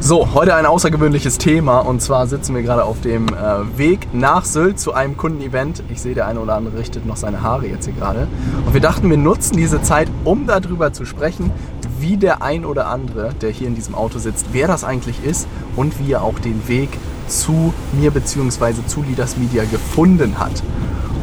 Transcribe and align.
So, 0.00 0.32
heute 0.32 0.54
ein 0.54 0.64
außergewöhnliches 0.64 1.38
Thema 1.38 1.80
und 1.80 2.00
zwar 2.00 2.28
sitzen 2.28 2.54
wir 2.54 2.62
gerade 2.62 2.84
auf 2.84 3.00
dem 3.00 3.26
äh, 3.26 3.78
Weg 3.78 4.14
nach 4.14 4.44
Sylt 4.44 4.78
zu 4.78 4.94
einem 4.94 5.16
Kundenevent. 5.16 5.82
Ich 5.90 6.00
sehe, 6.00 6.14
der 6.14 6.28
eine 6.28 6.38
oder 6.38 6.54
andere 6.54 6.78
richtet 6.78 7.04
noch 7.04 7.16
seine 7.16 7.42
Haare 7.42 7.66
jetzt 7.66 7.86
hier 7.86 7.94
gerade. 7.94 8.28
Und 8.64 8.72
wir 8.72 8.80
dachten, 8.80 9.10
wir 9.10 9.16
nutzen 9.16 9.56
diese 9.56 9.82
Zeit, 9.82 10.08
um 10.22 10.46
darüber 10.46 10.92
zu 10.92 11.04
sprechen, 11.04 11.50
wie 11.98 12.16
der 12.16 12.42
ein 12.42 12.64
oder 12.64 12.86
andere, 12.86 13.34
der 13.40 13.50
hier 13.50 13.66
in 13.66 13.74
diesem 13.74 13.96
Auto 13.96 14.20
sitzt, 14.20 14.46
wer 14.52 14.68
das 14.68 14.84
eigentlich 14.84 15.24
ist 15.24 15.48
und 15.74 15.98
wie 15.98 16.12
er 16.12 16.22
auch 16.22 16.38
den 16.38 16.68
Weg 16.68 16.90
zu 17.26 17.74
mir 17.92 18.12
bzw. 18.12 18.74
zu 18.86 19.02
Leaders 19.02 19.36
Media 19.36 19.64
gefunden 19.64 20.38
hat. 20.38 20.62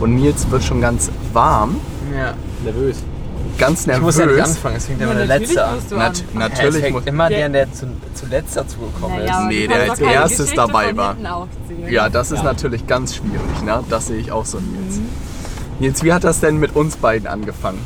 Und 0.01 0.15
Nils 0.15 0.51
wird 0.51 0.63
schon 0.63 0.81
ganz 0.81 1.12
warm. 1.31 1.77
Ja, 2.13 2.34
nervös. 2.65 2.98
Ganz 3.58 3.86
nervös. 3.88 4.00
Ich 4.00 4.05
muss 4.05 4.18
ja 4.18 4.26
nicht 4.26 4.41
anfangen, 4.44 4.76
es 4.76 4.86
fängt 4.86 5.00
ja, 5.00 5.05
Ja, 5.08 5.12
immer 5.14 5.20
der 5.20 5.27
natürlich 5.27 5.48
Letzte 5.55 5.66
an. 5.66 5.76
musst 5.76 5.91
du 5.91 5.96
Nat 5.96 6.23
natürlich 6.34 6.73
muss. 6.91 7.04
fängt 7.04 7.08
immer 7.08 7.30
Der- 7.30 7.38
der, 7.50 7.66
der 7.66 7.73
zu, 7.73 7.88
zuletzt 8.13 8.57
dazugekommen 8.57 9.18
Naja, 9.20 9.40
ist. 9.41 9.48
Nee, 9.48 9.68
der 9.68 9.91
als 9.91 9.99
erstes 9.99 10.54
dabei 10.54 10.96
war. 10.98 11.16
Ja, 11.90 12.10
das 12.10 12.32
ist 12.32 12.44
natürlich 12.44 12.85
ganz 12.88 13.16
schwierig, 13.16 13.62
ne? 13.63 13.84
Das 13.90 14.07
sehe 14.07 14.18
ich 14.18 14.32
auch 14.32 14.46
so, 14.46 14.57
Nils. 14.60 14.99
Nils, 15.79 16.04
wie 16.04 16.12
hat 16.13 16.24
das 16.24 16.40
denn 16.41 16.57
mit 16.57 16.76
uns 16.76 16.98
beiden 16.98 17.27
angefangen? 17.27 17.79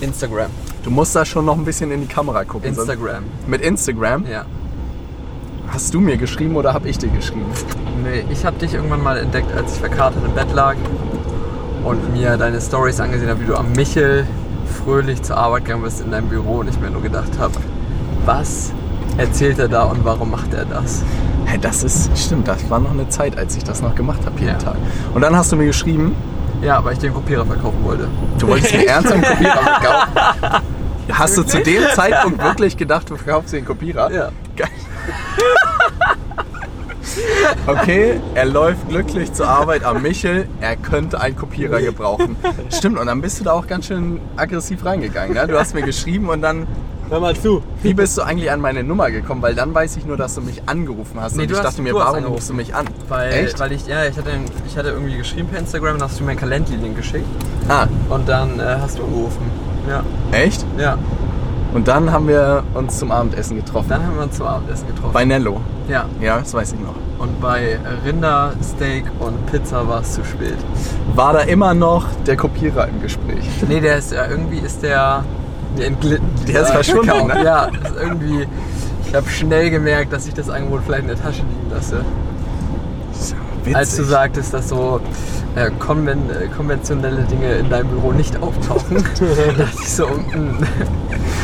Instagram. 0.00 0.50
Du 0.82 0.90
musst 0.90 1.14
da 1.14 1.24
schon 1.24 1.44
noch 1.44 1.56
ein 1.56 1.64
bisschen 1.64 1.92
in 1.92 2.00
die 2.02 2.06
Kamera 2.12 2.44
gucken. 2.44 2.74
sonst- 2.74 2.88
Instagram. 2.90 3.22
Mit 3.46 3.60
Instagram? 3.62 4.26
Ja. 4.26 4.44
Hast 5.68 5.94
du 5.94 6.00
mir 6.00 6.16
geschrieben 6.16 6.56
oder 6.56 6.74
habe 6.74 6.88
ich 6.88 6.98
dir 6.98 7.08
geschrieben? 7.08 7.46
Nee, 8.02 8.24
ich 8.30 8.44
habe 8.44 8.58
dich 8.58 8.74
irgendwann 8.74 9.02
mal 9.02 9.16
entdeckt, 9.16 9.52
als 9.56 9.74
ich 9.74 9.78
verkatert 9.78 10.22
im 10.24 10.32
Bett 10.32 10.52
lag 10.52 10.74
und 11.84 12.12
mir 12.12 12.36
deine 12.36 12.60
Stories 12.60 13.00
angesehen 13.00 13.30
habe, 13.30 13.40
wie 13.40 13.46
du 13.46 13.54
am 13.56 13.70
Michel 13.72 14.26
fröhlich 14.66 15.22
zur 15.22 15.36
Arbeit 15.36 15.64
gegangen 15.64 15.82
bist 15.84 16.00
in 16.00 16.10
deinem 16.10 16.28
Büro 16.28 16.58
und 16.58 16.68
ich 16.68 16.78
mir 16.80 16.90
nur 16.90 17.02
gedacht 17.02 17.30
habe, 17.38 17.54
was 18.24 18.72
erzählt 19.18 19.58
er 19.58 19.68
da 19.68 19.84
und 19.84 20.04
warum 20.04 20.30
macht 20.30 20.54
er 20.54 20.64
das? 20.64 21.02
Hä, 21.46 21.58
das 21.60 21.82
ist, 21.82 22.10
stimmt, 22.16 22.48
das 22.48 22.68
war 22.70 22.78
noch 22.78 22.92
eine 22.92 23.08
Zeit, 23.08 23.36
als 23.36 23.56
ich 23.56 23.64
das 23.64 23.82
noch 23.82 23.94
gemacht 23.94 24.20
habe 24.24 24.38
jeden 24.38 24.52
Ja. 24.52 24.58
Tag. 24.58 24.76
Und 25.14 25.20
dann 25.22 25.36
hast 25.36 25.52
du 25.52 25.56
mir 25.56 25.66
geschrieben, 25.66 26.14
Ja, 26.62 26.82
weil 26.84 26.94
ich 26.94 26.98
den 27.00 27.12
Kopierer 27.12 27.44
verkaufen 27.44 27.78
wollte. 27.84 28.08
du 28.38 28.48
wolltest 28.48 28.72
mir 28.74 28.86
ernst 28.86 29.12
einen 29.12 29.22
Kopierer 29.22 29.52
verkaufen. 29.80 30.62
Hast 31.12 31.36
du 31.36 31.42
zu 31.42 31.60
dem 31.62 31.82
Zeitpunkt 31.94 32.42
wirklich 32.42 32.76
gedacht, 32.76 33.10
du 33.10 33.16
verkaufst 33.16 33.52
einen 33.54 33.66
Kopierer? 33.66 34.10
Ja. 34.12 34.28
Geil. 34.56 34.68
Okay, 37.66 38.20
er 38.34 38.44
läuft 38.44 38.88
glücklich 38.88 39.32
zur 39.32 39.48
Arbeit 39.48 39.84
am 39.84 40.02
Michel. 40.02 40.48
Er 40.60 40.76
könnte 40.76 41.20
einen 41.20 41.36
Kopierer 41.36 41.80
gebrauchen. 41.80 42.36
Stimmt, 42.70 42.98
und 42.98 43.06
dann 43.06 43.20
bist 43.20 43.40
du 43.40 43.44
da 43.44 43.52
auch 43.52 43.66
ganz 43.66 43.86
schön 43.86 44.20
aggressiv 44.36 44.84
reingegangen. 44.84 45.34
Ne? 45.34 45.46
Du 45.46 45.58
hast 45.58 45.74
mir 45.74 45.82
geschrieben 45.82 46.28
und 46.28 46.42
dann, 46.42 46.66
Hör 47.08 47.20
mal 47.20 47.36
zu. 47.36 47.62
wie 47.82 47.94
bist 47.94 48.16
du 48.16 48.22
eigentlich 48.22 48.50
an 48.50 48.60
meine 48.60 48.82
Nummer 48.82 49.10
gekommen? 49.10 49.42
Weil 49.42 49.54
dann 49.54 49.74
weiß 49.74 49.96
ich 49.96 50.06
nur, 50.06 50.16
dass 50.16 50.34
du 50.34 50.40
mich 50.40 50.62
angerufen 50.66 51.20
hast. 51.20 51.36
Nee, 51.36 51.42
und 51.44 51.50
ich 51.50 51.56
hast- 51.56 51.64
dachte 51.64 51.82
mir, 51.82 51.94
warum 51.94 52.24
rufst 52.24 52.50
du 52.50 52.54
mich 52.54 52.74
an? 52.74 52.86
Weil, 53.08 53.32
Echt? 53.32 53.60
weil 53.60 53.72
ich, 53.72 53.86
ja, 53.86 54.04
ich 54.06 54.16
hatte, 54.16 54.30
ich 54.66 54.76
hatte 54.76 54.88
irgendwie 54.90 55.16
geschrieben 55.18 55.48
per 55.48 55.58
Instagram, 55.58 55.98
dann 55.98 56.08
hast 56.08 56.20
du 56.20 56.24
mir 56.24 56.30
einen 56.30 56.40
Calendly-Link 56.40 56.96
geschickt 56.96 57.26
ah, 57.68 57.86
und 58.08 58.28
dann 58.28 58.58
äh, 58.58 58.62
hast 58.80 58.98
du 58.98 59.04
angerufen. 59.04 59.50
Ja. 59.88 60.02
echt? 60.32 60.64
Ja. 60.78 60.96
Und 61.74 61.88
dann 61.88 62.12
haben 62.12 62.28
wir 62.28 62.62
uns 62.74 62.98
zum 62.98 63.10
Abendessen 63.10 63.56
getroffen. 63.56 63.88
Dann 63.88 64.06
haben 64.06 64.16
wir 64.16 64.24
uns 64.24 64.36
zum 64.36 64.46
Abendessen 64.46 64.86
getroffen. 64.88 65.12
Bei 65.12 65.24
Nello. 65.24 65.60
ja. 65.88 66.04
Ja, 66.20 66.38
das 66.38 66.52
weiß 66.52 66.74
ich 66.74 66.80
noch. 66.80 66.94
Und 67.18 67.40
bei 67.40 67.78
Rinder, 68.04 68.52
Steak 68.62 69.04
und 69.20 69.46
Pizza 69.46 69.86
war 69.88 70.00
es 70.00 70.12
zu 70.12 70.24
spät. 70.24 70.56
War 71.14 71.32
da 71.32 71.40
immer 71.40 71.72
noch 71.72 72.06
der 72.26 72.36
Kopierer 72.36 72.88
im 72.88 73.00
Gespräch? 73.00 73.44
Nee, 73.68 73.80
der 73.80 73.98
ist 73.98 74.12
ja 74.12 74.26
irgendwie 74.26 74.58
ist 74.58 74.82
der, 74.82 75.24
der 75.78 75.86
entglitten. 75.86 76.28
Der 76.48 76.62
ist 76.62 76.70
verschwunden, 76.72 77.10
Account. 77.10 77.34
ne? 77.34 77.44
Ja, 77.44 77.64
ist 77.66 77.96
irgendwie. 78.00 78.46
Ich 79.06 79.14
habe 79.14 79.28
schnell 79.28 79.70
gemerkt, 79.70 80.12
dass 80.12 80.26
ich 80.26 80.34
das 80.34 80.50
Angebot 80.50 80.80
vielleicht 80.84 81.02
in 81.02 81.08
der 81.08 81.20
Tasche 81.22 81.42
liegen 81.42 81.70
lasse. 81.70 82.04
Witzig. 83.64 83.76
Als 83.76 83.96
du 83.96 84.02
sagtest, 84.04 84.52
dass 84.54 84.68
so 84.70 85.00
äh, 85.54 85.70
konven 85.78 86.30
äh, 86.30 86.46
konventionelle 86.56 87.22
Dinge 87.22 87.52
in 87.54 87.68
deinem 87.70 87.88
Büro 87.88 88.12
nicht 88.12 88.40
auftauchen, 88.42 89.04
so, 89.86 90.06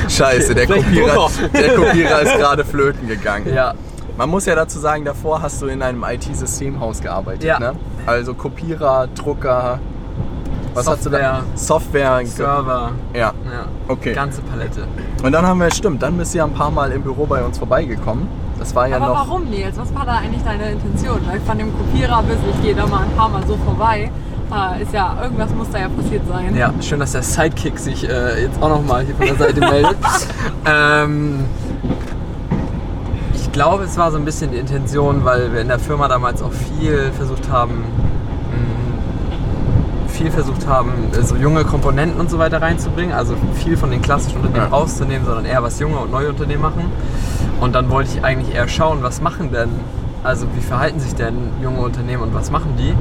Scheiße, 0.08 0.54
der 0.54 0.66
Kopierer, 0.66 1.28
der 1.52 1.74
Kopierer 1.74 2.20
ist 2.22 2.36
gerade 2.38 2.64
flöten 2.64 3.06
gegangen. 3.08 3.52
ja, 3.54 3.74
Man 4.16 4.28
muss 4.30 4.46
ja 4.46 4.54
dazu 4.54 4.78
sagen, 4.78 5.04
davor 5.04 5.42
hast 5.42 5.60
du 5.62 5.66
in 5.66 5.82
einem 5.82 6.04
IT-Systemhaus 6.04 7.00
gearbeitet. 7.00 7.44
Ja. 7.44 7.58
Ne? 7.58 7.72
Also 8.06 8.34
Kopierer, 8.34 9.08
Drucker, 9.14 9.78
was 10.74 10.86
hast 10.86 11.04
du 11.06 11.10
da? 11.10 11.42
Software. 11.54 12.20
Server, 12.24 12.92
Ja, 13.12 13.20
ja, 13.20 13.32
Okay. 13.88 14.12
ganze 14.14 14.40
Palette. 14.42 14.84
und 15.22 15.32
dann 15.32 15.46
haben 15.46 15.60
wir, 15.60 15.70
stimmt, 15.70 16.02
dann 16.02 16.16
bist 16.16 16.32
du 16.34 16.38
ja 16.38 16.44
ein 16.44 16.54
paar 16.54 16.70
Mal 16.70 16.92
im 16.92 17.02
Büro 17.02 17.26
bei 17.26 17.42
uns 17.42 17.58
vorbeigekommen. 17.58 18.28
Das 18.58 18.74
war 18.74 18.88
ja 18.88 18.96
Aber 18.96 19.08
noch. 19.08 19.28
warum, 19.28 19.44
Nils? 19.44 19.76
Was 19.78 19.94
war 19.94 20.04
da 20.04 20.16
eigentlich 20.18 20.42
deine 20.42 20.72
Intention? 20.72 21.20
Weil 21.26 21.40
von 21.40 21.58
dem 21.58 21.72
Kopierer 21.76 22.22
bis 22.22 22.36
ich 22.50 22.62
gehe 22.62 22.74
da 22.74 22.86
mal 22.86 23.02
ein 23.02 23.16
paar 23.16 23.28
Mal 23.28 23.46
so 23.46 23.56
vorbei. 23.64 24.10
Ist 24.80 24.94
ja, 24.94 25.14
irgendwas 25.22 25.50
muss 25.54 25.68
da 25.70 25.78
ja 25.78 25.88
passiert 25.90 26.22
sein. 26.26 26.56
Ja, 26.56 26.72
schön, 26.80 26.98
dass 27.00 27.12
der 27.12 27.22
Sidekick 27.22 27.78
sich 27.78 28.08
äh, 28.08 28.42
jetzt 28.44 28.62
auch 28.62 28.70
nochmal 28.70 29.04
hier 29.04 29.14
von 29.14 29.26
der 29.26 29.36
Seite 29.36 29.60
meldet. 29.60 29.96
ähm, 30.64 31.44
ich 33.34 33.52
glaube, 33.52 33.84
es 33.84 33.98
war 33.98 34.10
so 34.10 34.16
ein 34.16 34.24
bisschen 34.24 34.50
die 34.50 34.56
Intention, 34.56 35.24
weil 35.24 35.52
wir 35.52 35.60
in 35.60 35.68
der 35.68 35.78
Firma 35.78 36.08
damals 36.08 36.42
auch 36.42 36.52
viel 36.52 37.12
versucht 37.12 37.50
haben, 37.50 37.84
viel 40.18 40.30
versucht 40.32 40.66
haben, 40.66 40.90
äh, 41.12 41.22
so 41.22 41.36
junge 41.36 41.64
Komponenten 41.64 42.20
und 42.20 42.28
so 42.28 42.38
weiter 42.38 42.60
reinzubringen. 42.60 43.14
Also 43.14 43.34
viel 43.54 43.76
von 43.76 43.90
den 43.90 44.02
klassischen 44.02 44.38
Unternehmen 44.40 44.64
Ja. 44.70 44.76
rauszunehmen, 44.76 45.24
sondern 45.24 45.44
eher 45.44 45.62
was 45.62 45.78
junge 45.78 45.98
und 45.98 46.10
neue 46.10 46.28
Unternehmen 46.28 46.62
machen. 46.62 46.90
Und 47.60 47.74
dann 47.74 47.88
wollte 47.88 48.10
ich 48.16 48.24
eigentlich 48.24 48.54
eher 48.54 48.68
schauen, 48.68 48.98
was 49.02 49.20
machen 49.20 49.52
denn, 49.52 49.68
also 50.24 50.46
wie 50.54 50.60
verhalten 50.60 50.98
sich 50.98 51.14
denn 51.14 51.34
junge 51.62 51.78
Unternehmen 51.80 52.24
und 52.24 52.34
was 52.34 52.50
machen 52.50 52.74
die? 52.76 52.92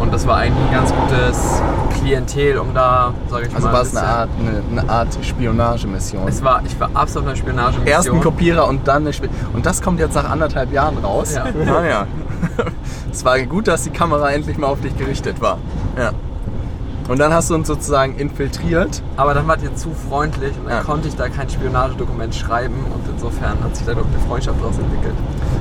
Und 0.00 0.12
das 0.14 0.26
war 0.26 0.36
eigentlich 0.36 0.64
ein 0.68 0.72
ganz 0.72 0.92
gutes 0.94 1.62
Klientel, 1.98 2.58
um 2.58 2.74
da, 2.74 3.12
sage 3.28 3.46
ich 3.48 3.54
Also 3.54 3.66
mal, 3.68 3.72
war 3.74 3.80
ein 3.80 3.86
es 3.86 3.96
eine 3.96 4.06
Art, 4.08 4.28
eine, 4.38 4.80
eine 4.80 4.90
Art 4.90 5.08
Spionagemission. 5.22 6.26
Es 6.28 6.42
war, 6.42 6.62
ich 6.64 6.78
war 6.80 6.90
absolut 6.94 7.28
eine 7.28 7.36
Spionage. 7.36 7.78
Erst 7.84 8.08
ein 8.08 8.20
Kopierer 8.20 8.68
und 8.68 8.86
dann 8.88 9.02
eine 9.02 9.10
Sp 9.14 9.26
Und 9.52 9.66
das 9.66 9.82
kommt 9.82 9.98
jetzt 10.00 10.14
nach 10.14 10.28
anderthalb 10.30 10.72
Jahren 10.72 10.98
raus. 10.98 11.34
Ja. 11.34 11.44
Naja. 11.64 12.06
Es 13.12 13.24
war 13.26 13.38
gut, 13.42 13.68
dass 13.68 13.82
die 13.84 13.90
Kamera 13.90 14.30
endlich 14.30 14.56
mal 14.58 14.68
auf 14.68 14.80
dich 14.80 14.96
gerichtet 14.96 15.40
war. 15.40 15.58
Ja. 15.98 16.12
Und 17.08 17.18
dann 17.18 17.32
hast 17.32 17.50
du 17.50 17.54
uns 17.54 17.66
sozusagen 17.66 18.16
infiltriert. 18.16 19.02
Aber 19.16 19.34
dann 19.34 19.46
wart 19.48 19.62
ihr 19.62 19.74
zu 19.74 19.90
freundlich 20.08 20.52
und 20.58 20.66
dann 20.66 20.78
Ja. 20.78 20.82
konnte 20.82 21.08
ich 21.08 21.16
da 21.16 21.28
kein 21.28 21.48
Spionagedokument 21.48 22.34
schreiben 22.34 22.76
und 22.94 23.02
insofern 23.12 23.62
hat 23.62 23.76
sich 23.76 23.84
da 23.86 23.92
ich 23.92 23.98
eine 23.98 24.06
Freundschaft 24.28 24.60
daraus 24.60 24.78
entwickelt. 24.78 25.14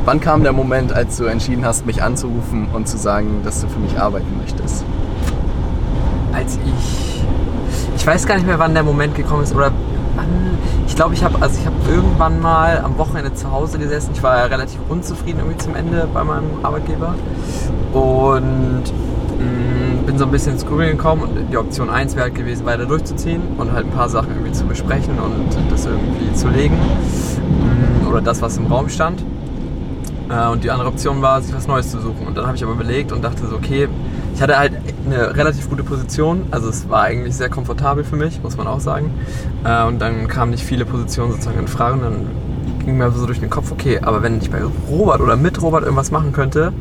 Wann 0.05 0.19
kam 0.19 0.43
der 0.43 0.53
Moment, 0.53 0.93
als 0.93 1.17
du 1.17 1.25
entschieden 1.25 1.65
hast, 1.65 1.85
mich 1.85 2.01
anzurufen 2.03 2.67
und 2.73 2.87
zu 2.87 2.97
sagen, 2.97 3.41
dass 3.43 3.61
du 3.61 3.67
für 3.67 3.79
mich 3.79 3.99
arbeiten 3.99 4.37
möchtest? 4.39 4.83
Als 6.33 6.57
ich, 6.65 7.23
ich 7.95 8.07
weiß 8.07 8.25
gar 8.27 8.35
nicht 8.35 8.47
mehr, 8.47 8.59
wann 8.59 8.73
der 8.73 8.83
Moment 8.83 9.15
gekommen 9.15 9.43
ist 9.43 9.53
oder 9.55 9.71
wann, 10.15 10.57
ich 10.87 10.95
glaube, 10.95 11.13
ich 11.15 11.23
habe, 11.23 11.41
also 11.41 11.59
ich 11.59 11.65
habe 11.65 11.75
irgendwann 11.89 12.39
mal 12.39 12.79
am 12.79 12.97
Wochenende 12.97 13.33
zu 13.33 13.51
Hause 13.51 13.79
gesessen. 13.79 14.11
Ich 14.13 14.21
war 14.23 14.37
ja 14.37 14.45
relativ 14.45 14.79
unzufrieden 14.89 15.39
irgendwie 15.39 15.57
zum 15.57 15.75
Ende 15.75 16.07
bei 16.13 16.23
meinem 16.23 16.49
Arbeitgeber 16.63 17.15
und 17.93 18.83
bin 20.05 20.17
so 20.17 20.25
ein 20.25 20.31
bisschen 20.31 20.53
ins 20.53 20.65
Grübeln 20.65 20.97
gekommen 20.97 21.21
und 21.23 21.51
die 21.51 21.57
Option 21.57 21.89
1 21.89 22.15
wäre 22.15 22.25
halt 22.25 22.35
gewesen, 22.35 22.65
weiter 22.65 22.85
durchzuziehen 22.85 23.41
und 23.57 23.71
halt 23.71 23.85
ein 23.85 23.91
paar 23.91 24.09
Sachen 24.09 24.31
irgendwie 24.31 24.51
zu 24.51 24.65
besprechen 24.65 25.13
und 25.19 25.71
das 25.71 25.85
irgendwie 25.85 26.33
zu 26.33 26.47
legen 26.49 26.75
mh, 26.75 28.09
oder 28.09 28.21
das, 28.21 28.41
was 28.41 28.57
im 28.57 28.65
Raum 28.67 28.89
stand. 28.89 29.23
Äh, 30.29 30.47
Und 30.49 30.63
die 30.63 30.71
andere 30.71 30.87
Option 30.89 31.21
war, 31.21 31.41
sich 31.41 31.53
was 31.55 31.67
Neues 31.67 31.91
zu 31.91 31.99
suchen. 31.99 32.25
Und 32.27 32.37
dann 32.37 32.45
habe 32.47 32.55
ich 32.55 32.63
aber 32.63 32.73
überlegt 32.73 33.11
und 33.11 33.23
dachte 33.23 33.45
so, 33.47 33.55
okay, 33.55 33.87
ich 34.33 34.41
hatte 34.41 34.57
halt 34.57 34.73
eine 35.05 35.35
relativ 35.35 35.69
gute 35.69 35.83
Position. 35.83 36.43
Also 36.51 36.69
es 36.69 36.89
war 36.89 37.03
eigentlich 37.03 37.35
sehr 37.35 37.49
komfortabel 37.49 38.03
für 38.03 38.15
mich, 38.15 38.41
muss 38.41 38.57
man 38.57 38.67
auch 38.67 38.79
sagen. 38.79 39.11
Äh, 39.63 39.85
Und 39.85 39.99
dann 40.01 40.27
kamen 40.27 40.51
nicht 40.51 40.63
viele 40.63 40.85
Positionen 40.85 41.31
sozusagen 41.31 41.59
in 41.59 41.67
Frage. 41.67 41.95
Und 41.95 42.01
dann 42.03 42.15
ging 42.85 42.97
mir 42.97 43.11
so 43.11 43.25
durch 43.25 43.39
den 43.39 43.49
Kopf, 43.49 43.71
okay, 43.71 43.99
aber 44.01 44.23
wenn 44.23 44.39
ich 44.41 44.49
bei 44.49 44.59
Robert 44.89 45.21
oder 45.21 45.35
mit 45.35 45.61
Robert 45.61 45.83
irgendwas 45.83 46.11
machen 46.11 46.31
könnte, 46.31 46.73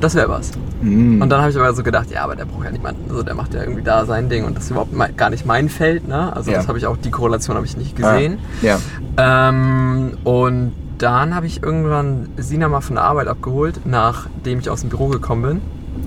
das 0.00 0.14
wäre 0.14 0.28
was. 0.28 0.52
Mhm. 0.82 1.22
Und 1.22 1.30
dann 1.30 1.40
habe 1.40 1.50
ich 1.50 1.56
aber 1.56 1.72
so 1.74 1.82
gedacht, 1.82 2.10
ja, 2.10 2.22
aber 2.24 2.36
der 2.36 2.44
braucht 2.44 2.64
ja 2.64 2.70
niemanden, 2.70 3.10
also 3.10 3.22
der 3.22 3.34
macht 3.34 3.54
ja 3.54 3.60
irgendwie 3.60 3.82
da 3.82 4.04
sein 4.04 4.28
Ding 4.28 4.44
und 4.44 4.56
das 4.56 4.64
ist 4.64 4.70
überhaupt 4.70 4.92
mei- 4.92 5.12
gar 5.16 5.30
nicht 5.30 5.46
mein 5.46 5.68
Feld, 5.68 6.06
ne? 6.06 6.34
Also 6.34 6.50
Ja. 6.50 6.58
das 6.58 6.68
habe 6.68 6.78
ich 6.78 6.86
auch, 6.86 6.96
die 6.96 7.10
Korrelation 7.10 7.56
habe 7.56 7.66
ich 7.66 7.76
nicht 7.76 7.96
gesehen. 7.96 8.38
Ja. 8.62 8.78
Ähm, 9.16 10.18
und 10.24 10.72
dann 10.98 11.34
habe 11.34 11.46
ich 11.46 11.62
irgendwann 11.62 12.28
Sina 12.36 12.68
mal 12.68 12.80
von 12.80 12.96
der 12.96 13.04
Arbeit 13.04 13.28
abgeholt, 13.28 13.80
nachdem 13.84 14.58
ich 14.60 14.70
aus 14.70 14.80
dem 14.80 14.90
Büro 14.90 15.08
gekommen 15.08 15.42
bin. 15.42 15.60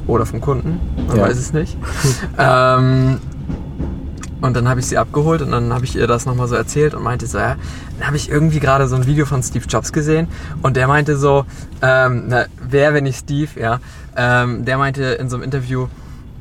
Oder 0.06 0.26
vom 0.26 0.40
Kunden, 0.40 0.80
man 1.08 1.18
Ja. 1.18 1.24
weiß 1.24 1.38
es 1.38 1.52
nicht. 1.54 1.76
ähm, 2.38 3.18
und 4.42 4.56
dann 4.56 4.68
habe 4.68 4.80
ich 4.80 4.88
sie 4.88 4.98
abgeholt 4.98 5.42
und 5.42 5.52
dann 5.52 5.74
habe 5.74 5.86
ich 5.86 5.96
ihr 5.96 6.08
das 6.08 6.26
nochmal 6.26 6.48
so 6.48 6.56
erzählt 6.56 6.94
und 6.94 7.04
meinte 7.04 7.28
so, 7.28 7.38
ja, 7.38 7.56
dann 7.98 8.08
habe 8.08 8.18
ich 8.18 8.30
irgendwie 8.30 8.60
gerade 8.60 8.88
so 8.88 8.96
ein 8.96 9.06
Video 9.06 9.26
von 9.26 9.44
Steve 9.44 9.66
Jobs 9.68 9.92
gesehen 9.92 10.28
und 10.62 10.78
der 10.78 10.88
meinte 10.88 11.18
so, 11.18 11.46
ähm, 11.82 12.26
na, 12.28 12.46
wer, 12.62 12.94
wenn 12.94 13.04
nicht 13.04 13.20
Steve, 13.20 13.60
ja, 13.60 13.80
ähm, 14.16 14.66
der 14.66 14.78
meinte 14.78 15.04
in 15.04 15.30
so 15.30 15.36
einem 15.36 15.44
Interview, 15.44 15.88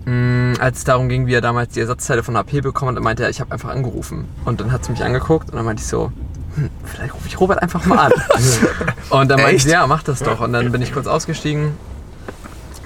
mh, 0.04 0.58
als 0.60 0.78
es 0.78 0.84
darum 0.84 1.08
ging, 1.08 1.26
wie 1.26 1.34
er 1.34 1.40
damals 1.40 1.74
die 1.74 1.80
Ersatzteile 1.80 2.22
von 2.22 2.36
HP 2.36 2.60
bekommen 2.60 2.96
hat, 2.96 3.02
meinte 3.02 3.24
er, 3.24 3.30
ich 3.30 3.40
habe 3.40 3.52
einfach 3.52 3.70
angerufen. 3.70 4.26
Und 4.44 4.60
dann 4.60 4.72
hat 4.72 4.84
sie 4.84 4.92
mich 4.92 5.04
angeguckt 5.04 5.50
und 5.50 5.56
dann 5.56 5.64
meinte 5.64 5.82
ich 5.82 5.88
so, 5.88 6.12
hm, 6.54 6.70
vielleicht 6.84 7.14
rufe 7.14 7.26
ich 7.26 7.38
Robert 7.38 7.62
einfach 7.62 7.84
mal 7.86 7.98
an. 7.98 8.12
und 9.10 9.30
dann 9.30 9.40
meinte 9.40 9.62
sie, 9.62 9.70
ja, 9.70 9.86
mach 9.86 10.02
das 10.02 10.20
doch. 10.20 10.40
Und 10.40 10.52
dann 10.52 10.72
bin 10.72 10.82
ich 10.82 10.92
kurz 10.92 11.06
ausgestiegen, 11.06 11.72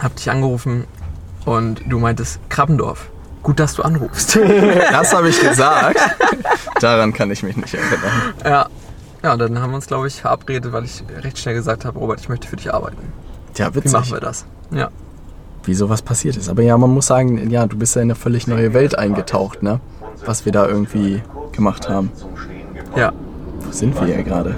hab 0.01 0.17
dich 0.17 0.31
angerufen 0.31 0.85
und 1.45 1.83
du 1.89 1.99
meintest, 1.99 2.41
Krabbendorf. 2.49 3.09
Gut, 3.43 3.59
dass 3.59 3.75
du 3.75 3.83
anrufst. 3.83 4.39
Das 4.93 5.13
habe 5.15 5.29
ich 5.29 5.41
gesagt. 5.41 5.99
Daran 6.81 7.13
kann 7.13 7.31
ich 7.31 7.43
mich 7.43 7.57
nicht 7.57 7.75
erinnern. 7.75 8.35
ja. 8.45 8.67
Ja, 9.25 9.37
dann 9.37 9.61
haben 9.61 9.71
wir 9.71 9.77
uns, 9.77 9.87
glaube 9.87 10.09
ich, 10.09 10.21
verabredet, 10.21 10.73
weil 10.73 10.85
ich 10.85 11.05
recht 11.23 11.39
schnell 11.39 11.55
gesagt 11.55 11.85
habe, 11.85 11.97
Robert, 11.97 12.19
ich 12.21 12.29
möchte 12.29 12.49
für 12.49 12.57
dich 12.57 12.75
arbeiten. 12.75 13.13
Wie 13.55 13.75
witzig. 13.77 13.93
machen 13.93 14.11
wir 14.13 14.21
das? 14.21 14.47
Ja. 14.73 14.89
wie 15.65 15.75
sowas 15.75 16.03
passiert 16.03 16.37
ist. 16.37 16.49
Aber 16.49 16.63
ja, 16.63 16.77
man 16.77 16.91
muss 16.91 17.07
sagen, 17.07 17.49
ja, 17.49 17.67
du 17.67 17.77
bist 17.77 17.95
ja 17.95 18.03
in 18.03 18.07
eine 18.07 18.17
völlig 18.17 18.49
neue 18.49 18.75
Welt 18.75 18.99
eingetaucht, 18.99 19.63
ne? 19.63 19.79
Was 20.27 20.45
wir 20.45 20.51
da 20.51 20.67
irgendwie 20.67 21.23
gemacht 21.53 21.89
haben. 21.89 22.11
Ja. 22.97 23.13
Wo 23.61 23.71
sind 23.71 23.95
wir 24.01 24.07
hier 24.13 24.25
gerade? 24.25 24.57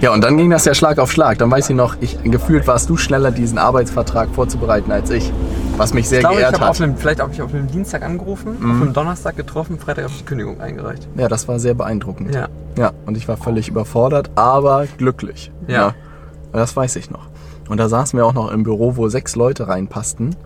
Ja, 0.00 0.12
und 0.12 0.22
dann 0.24 0.36
ging 0.36 0.50
das 0.50 0.64
ja 0.64 0.74
Schlag 0.74 0.98
auf 0.98 1.12
Schlag. 1.12 1.38
Dann 1.38 1.50
weiß 1.50 1.70
ich 1.70 1.76
noch, 1.76 1.96
ich, 2.00 2.20
gefühlt 2.24 2.66
warst 2.66 2.88
du 2.90 2.96
schneller, 2.96 3.30
diesen 3.30 3.58
Arbeitsvertrag 3.58 4.30
vorzubereiten 4.34 4.90
als 4.90 5.10
ich. 5.10 5.32
Was 5.80 5.94
mich 5.94 6.08
sehr 6.10 6.18
Ich 6.18 6.22
glaube, 6.24 6.34
ich 6.34 6.40
geehrt 6.40 6.54
habe 6.60 6.68
auf 6.70 6.76
hat. 6.78 6.82
einem, 6.84 6.96
vielleicht 6.96 7.20
habe 7.20 7.32
ich 7.32 7.40
auf 7.40 7.54
einem 7.54 7.66
Dienstag 7.66 8.02
angerufen, 8.02 8.56
Mhm. 8.60 8.70
auf 8.70 8.82
einem 8.82 8.92
Donnerstag 8.92 9.36
getroffen, 9.36 9.78
Freitag 9.78 10.04
habe 10.04 10.12
ich 10.12 10.18
die 10.20 10.24
Kündigung 10.26 10.60
eingereicht. 10.60 11.08
Ja, 11.16 11.26
das 11.28 11.48
war 11.48 11.58
sehr 11.58 11.72
beeindruckend. 11.74 12.34
Ja. 12.34 12.48
Ja, 12.76 12.92
und 13.06 13.16
ich 13.16 13.26
war 13.28 13.38
völlig 13.38 13.68
überfordert, 13.68 14.30
aber 14.34 14.86
glücklich. 14.98 15.50
Ja. 15.68 15.86
Und 16.52 16.58
Das 16.58 16.76
weiß 16.76 16.96
ich 16.96 17.10
noch. 17.10 17.28
Und 17.68 17.78
da 17.78 17.88
saßen 17.88 18.18
wir 18.18 18.26
auch 18.26 18.34
noch 18.34 18.50
im 18.50 18.62
Büro, 18.64 18.96
wo 18.96 19.08
sechs 19.08 19.36
Leute 19.36 19.68
reinpassten. 19.68 20.36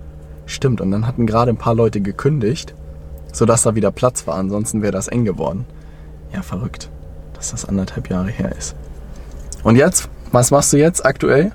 Stimmt, 0.47 0.81
und 0.81 0.91
dann 0.93 1.07
hatten 1.07 1.27
gerade 1.27 1.51
ein 1.51 1.57
paar 1.57 1.75
Leute 1.75 2.01
gekündigt, 2.01 2.75
sodass 3.33 3.63
da 3.63 3.75
wieder 3.75 3.91
Platz 3.91 4.27
war. 4.29 4.37
Ansonsten 4.37 4.83
wäre 4.83 4.93
das 4.93 5.09
eng 5.09 5.25
geworden. 5.25 5.65
Ja, 6.33 6.43
verrückt, 6.43 6.91
dass 7.33 7.51
das 7.51 7.65
anderthalb 7.65 8.09
Jahre 8.11 8.29
her 8.29 8.53
ist. 8.57 8.77
Und 9.65 9.77
jetzt? 9.77 10.09
Was 10.31 10.51
machst 10.51 10.73
du 10.73 10.77
jetzt 10.77 11.05
aktuell? 11.05 11.53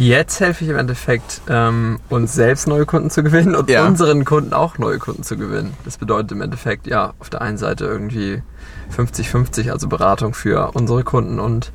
Jetzt 0.00 0.38
helfe 0.38 0.62
ich 0.62 0.70
im 0.70 0.76
Endeffekt, 0.76 1.40
ähm, 1.48 1.98
uns 2.08 2.32
selbst 2.32 2.68
neue 2.68 2.86
Kunden 2.86 3.10
zu 3.10 3.24
gewinnen 3.24 3.56
und 3.56 3.68
Ja. 3.68 3.84
unseren 3.84 4.24
Kunden 4.24 4.52
auch 4.52 4.78
neue 4.78 4.98
Kunden 4.98 5.24
zu 5.24 5.36
gewinnen. 5.36 5.74
Das 5.84 5.98
bedeutet 5.98 6.30
im 6.30 6.40
Endeffekt, 6.40 6.86
ja, 6.86 7.14
auf 7.18 7.30
der 7.30 7.42
einen 7.42 7.58
Seite 7.58 7.84
irgendwie 7.84 8.42
50-50, 8.90 9.72
also 9.72 9.88
Beratung 9.88 10.34
für 10.34 10.70
unsere 10.74 11.02
Kunden 11.02 11.40
und 11.40 11.72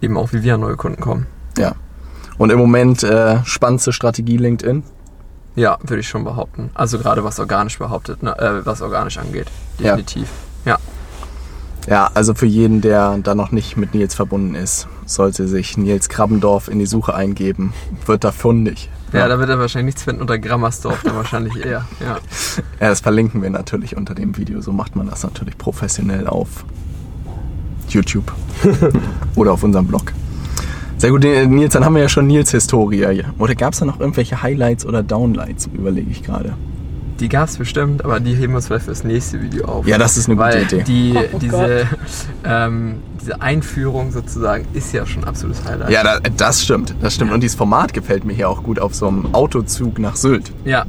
eben 0.00 0.16
auch, 0.16 0.32
wie 0.32 0.44
wir 0.44 0.54
an 0.54 0.60
neue 0.60 0.76
Kunden 0.76 1.00
kommen. 1.02 1.26
Ja. 1.58 1.72
Und 2.38 2.50
im 2.50 2.58
Moment 2.60 3.02
äh, 3.02 3.44
spannendste 3.44 3.92
Strategie 3.92 4.36
LinkedIn. 4.36 4.84
Ja, 5.56 5.76
würde 5.82 5.98
ich 6.00 6.08
schon 6.08 6.22
behaupten. 6.22 6.70
Also 6.74 6.98
gerade 6.98 7.24
was 7.24 7.40
organisch 7.40 7.78
behauptet, 7.78 8.22
ne, 8.22 8.38
äh, 8.38 8.64
was 8.64 8.82
organisch 8.82 9.18
angeht. 9.18 9.48
Definitiv. 9.80 10.28
Ja. 10.64 10.72
Ja, 10.72 10.78
also 12.14 12.34
für 12.34 12.46
jeden, 12.46 12.80
der 12.80 13.18
da 13.22 13.34
noch 13.34 13.52
nicht 13.52 13.76
mit 13.76 13.94
Nils 13.94 14.14
verbunden 14.14 14.54
ist, 14.54 14.88
sollte 15.04 15.46
sich 15.48 15.76
Nils 15.76 16.08
Krabbendorf 16.08 16.68
in 16.68 16.78
die 16.78 16.86
Suche 16.86 17.14
eingeben. 17.14 17.74
Wird 18.06 18.24
da 18.24 18.32
fundig. 18.32 18.90
Ja, 19.12 19.28
da 19.28 19.38
wird 19.38 19.48
er 19.48 19.58
wahrscheinlich 19.58 19.94
nichts 19.94 20.02
finden 20.02 20.22
unter 20.22 20.38
Grammersdorf, 20.38 21.02
dann 21.04 21.14
wahrscheinlich 21.14 21.56
eher. 21.56 21.84
Ja. 22.00 22.18
Ja, 22.80 22.88
das 22.88 23.00
verlinken 23.00 23.42
wir 23.42 23.50
natürlich 23.50 23.96
unter 23.96 24.14
dem 24.14 24.36
Video. 24.36 24.60
So 24.60 24.72
macht 24.72 24.96
man 24.96 25.08
das 25.08 25.22
natürlich 25.22 25.56
professionell 25.56 26.26
auf 26.26 26.64
YouTube 27.88 28.32
oder 29.36 29.52
auf 29.52 29.62
unserem 29.62 29.86
Blog. 29.86 30.12
Sehr 30.96 31.10
gut, 31.10 31.22
Nils, 31.22 31.74
dann 31.74 31.84
haben 31.84 31.94
wir 31.94 32.02
ja 32.02 32.08
schon 32.08 32.26
Nils 32.26 32.50
Historie. 32.50 33.24
Oder 33.38 33.54
gab 33.54 33.74
es 33.74 33.80
da 33.80 33.84
noch 33.84 34.00
irgendwelche 34.00 34.42
Highlights 34.42 34.86
oder 34.86 35.02
Downlights, 35.02 35.68
überlege 35.72 36.10
ich 36.10 36.22
gerade. 36.22 36.54
Die 37.20 37.28
gab 37.28 37.48
es 37.48 37.56
bestimmt, 37.58 38.04
aber 38.04 38.18
die 38.18 38.34
heben 38.34 38.52
wir 38.52 38.56
uns 38.56 38.66
vielleicht 38.66 38.86
fürs 38.86 39.04
nächste 39.04 39.40
Video 39.40 39.66
auf. 39.66 39.86
Ja, 39.86 39.98
das 39.98 40.16
ist 40.16 40.26
eine 40.28 40.36
gute 40.36 40.48
Weil 40.48 40.62
Idee. 40.62 40.82
Die, 40.82 41.14
Oh 41.32 41.38
diese, 41.38 41.86
ähm, 42.44 43.02
diese 43.20 43.40
Einführung 43.40 44.10
sozusagen 44.10 44.66
ist 44.72 44.92
ja 44.92 45.06
schon 45.06 45.22
ein 45.22 45.28
absolutes 45.28 45.64
Highlight. 45.64 45.90
Ja, 45.90 46.02
da, 46.02 46.18
das 46.20 46.62
stimmt, 46.62 46.94
das 47.00 47.14
stimmt. 47.14 47.32
Und 47.32 47.40
dieses 47.42 47.56
Format 47.56 47.92
gefällt 47.92 48.24
mir 48.24 48.32
hier 48.32 48.48
auch 48.48 48.62
gut 48.62 48.80
auf 48.80 48.94
so 48.94 49.06
einem 49.06 49.32
Autozug 49.32 49.98
nach 49.98 50.16
Sylt. 50.16 50.52
Ja, 50.64 50.86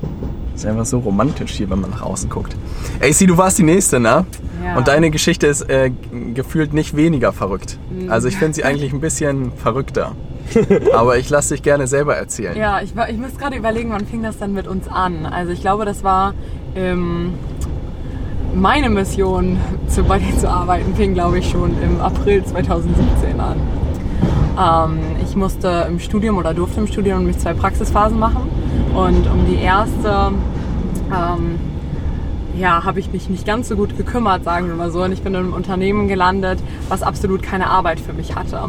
Ist 0.55 0.65
einfach 0.65 0.85
so 0.85 0.99
romantisch 0.99 1.51
hier, 1.51 1.69
wenn 1.69 1.81
man 1.81 1.89
nach 1.89 2.01
außen 2.01 2.29
guckt. 2.29 2.55
AC, 3.01 3.27
du 3.27 3.37
warst 3.37 3.57
die 3.57 3.63
Nächste, 3.63 3.99
ne? 3.99 4.25
Ja. 4.63 4.77
Und 4.77 4.87
deine 4.87 5.11
Geschichte 5.11 5.47
ist 5.47 5.69
äh, 5.69 5.91
gefühlt 6.33 6.73
nicht 6.73 6.95
weniger 6.95 7.33
verrückt. 7.33 7.77
Also 8.07 8.29
ich 8.29 8.37
finde 8.37 8.53
sie 8.53 8.63
eigentlich 8.63 8.93
ein 8.93 9.01
bisschen 9.01 9.51
verrückter. 9.51 10.13
Aber 10.93 11.17
ich 11.17 11.29
lasse 11.29 11.55
dich 11.55 11.63
gerne 11.63 11.87
selber 11.87 12.15
erzählen. 12.15 12.55
Ja, 12.57 12.79
ich, 12.81 12.93
ich 13.09 13.17
muss 13.17 13.37
gerade 13.37 13.57
überlegen, 13.57 13.91
wann 13.91 14.05
fing 14.05 14.23
das 14.23 14.37
dann 14.37 14.53
mit 14.53 14.67
uns 14.67 14.87
an? 14.87 15.25
Also 15.25 15.51
ich 15.51 15.61
glaube, 15.61 15.85
das 15.85 16.03
war 16.03 16.33
ähm, 16.75 17.33
meine 18.53 18.89
Mission, 18.89 19.59
zu, 19.89 20.03
bei 20.03 20.19
dir 20.19 20.37
zu 20.37 20.49
arbeiten, 20.49 20.95
fing 20.95 21.13
glaube 21.13 21.39
ich 21.39 21.49
schon 21.49 21.71
im 21.83 21.99
April 21.99 22.43
2017 22.45 23.39
an. 23.39 23.57
Ähm, 24.57 24.99
ich 25.23 25.35
musste 25.35 25.85
im 25.89 25.99
Studium 25.99 26.37
oder 26.37 26.53
durfte 26.53 26.79
im 26.79 26.87
Studium 26.87 27.19
nämlich 27.19 27.39
zwei 27.39 27.53
Praxisphasen 27.53 28.17
machen 28.17 28.49
und 28.93 29.27
um 29.27 29.45
die 29.47 29.61
erste 29.61 30.31
ähm, 31.11 31.59
ja, 32.57 32.83
habe 32.83 32.99
ich 32.99 33.11
mich 33.11 33.29
nicht 33.29 33.45
ganz 33.45 33.67
so 33.67 33.75
gut 33.75 33.97
gekümmert, 33.97 34.43
sagen 34.43 34.67
wir 34.67 34.75
mal 34.75 34.91
so. 34.91 35.03
Und 35.03 35.11
ich 35.11 35.21
bin 35.21 35.33
in 35.33 35.39
einem 35.39 35.53
Unternehmen 35.53 36.07
gelandet, 36.07 36.59
was 36.87 37.03
absolut 37.03 37.43
keine 37.43 37.67
Arbeit 37.67 37.99
für 37.99 38.13
mich 38.13 38.35
hatte. 38.35 38.59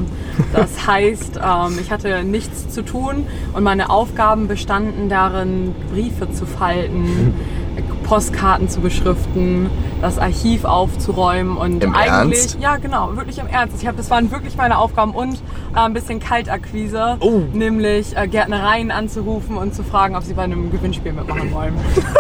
Das 0.53 0.87
heißt, 0.87 1.39
ähm, 1.43 1.79
ich 1.81 1.91
hatte 1.91 2.25
nichts 2.25 2.69
zu 2.69 2.83
tun 2.83 3.27
und 3.53 3.63
meine 3.63 3.91
Aufgaben 3.91 4.49
bestanden 4.49 5.09
darin, 5.09 5.75
Briefe 5.93 6.31
zu 6.31 6.47
falten, 6.47 7.35
Postkarten 8.07 8.69
zu 8.69 8.81
beschriften, 8.81 9.69
das 10.01 10.19
Archiv 10.19 10.65
aufzuräumen 10.65 11.57
und 11.57 11.83
Im 11.83 11.95
eigentlich, 11.95 12.41
Ernst? 12.41 12.59
ja 12.61 12.77
genau, 12.77 13.17
wirklich 13.17 13.39
im 13.39 13.49
Ernst. 13.49 13.77
Ich 13.83 13.87
hab, 13.89 13.97
das 13.97 14.09
waren 14.11 14.31
wirklich 14.31 14.57
meine 14.57 14.79
Aufgaben 14.79 15.13
und 15.13 15.35
äh, 15.75 15.79
ein 15.81 15.93
bisschen 15.93 16.21
Kaltakquise, 16.21 17.17
Oh. 17.21 17.41
nämlich 17.53 18.17
äh, 18.17 18.29
Gärtnereien 18.29 18.91
anzurufen 18.93 19.57
und 19.57 19.75
zu 19.75 19.83
fragen, 19.83 20.15
ob 20.15 20.23
sie 20.23 20.35
bei 20.35 20.43
einem 20.45 20.71
Gewinnspiel 20.71 21.13
mitmachen 21.13 21.53
wollen. 21.53 21.75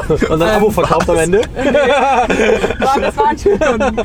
Und 0.30 0.38
dann 0.40 0.50
Abo 0.56 0.70
verkauft 0.70 1.10
am 1.10 1.16
Ende. 1.16 1.40
War- 2.78 3.00
das 3.00 3.16
waren 3.16 3.36
Stunden. 3.38 3.98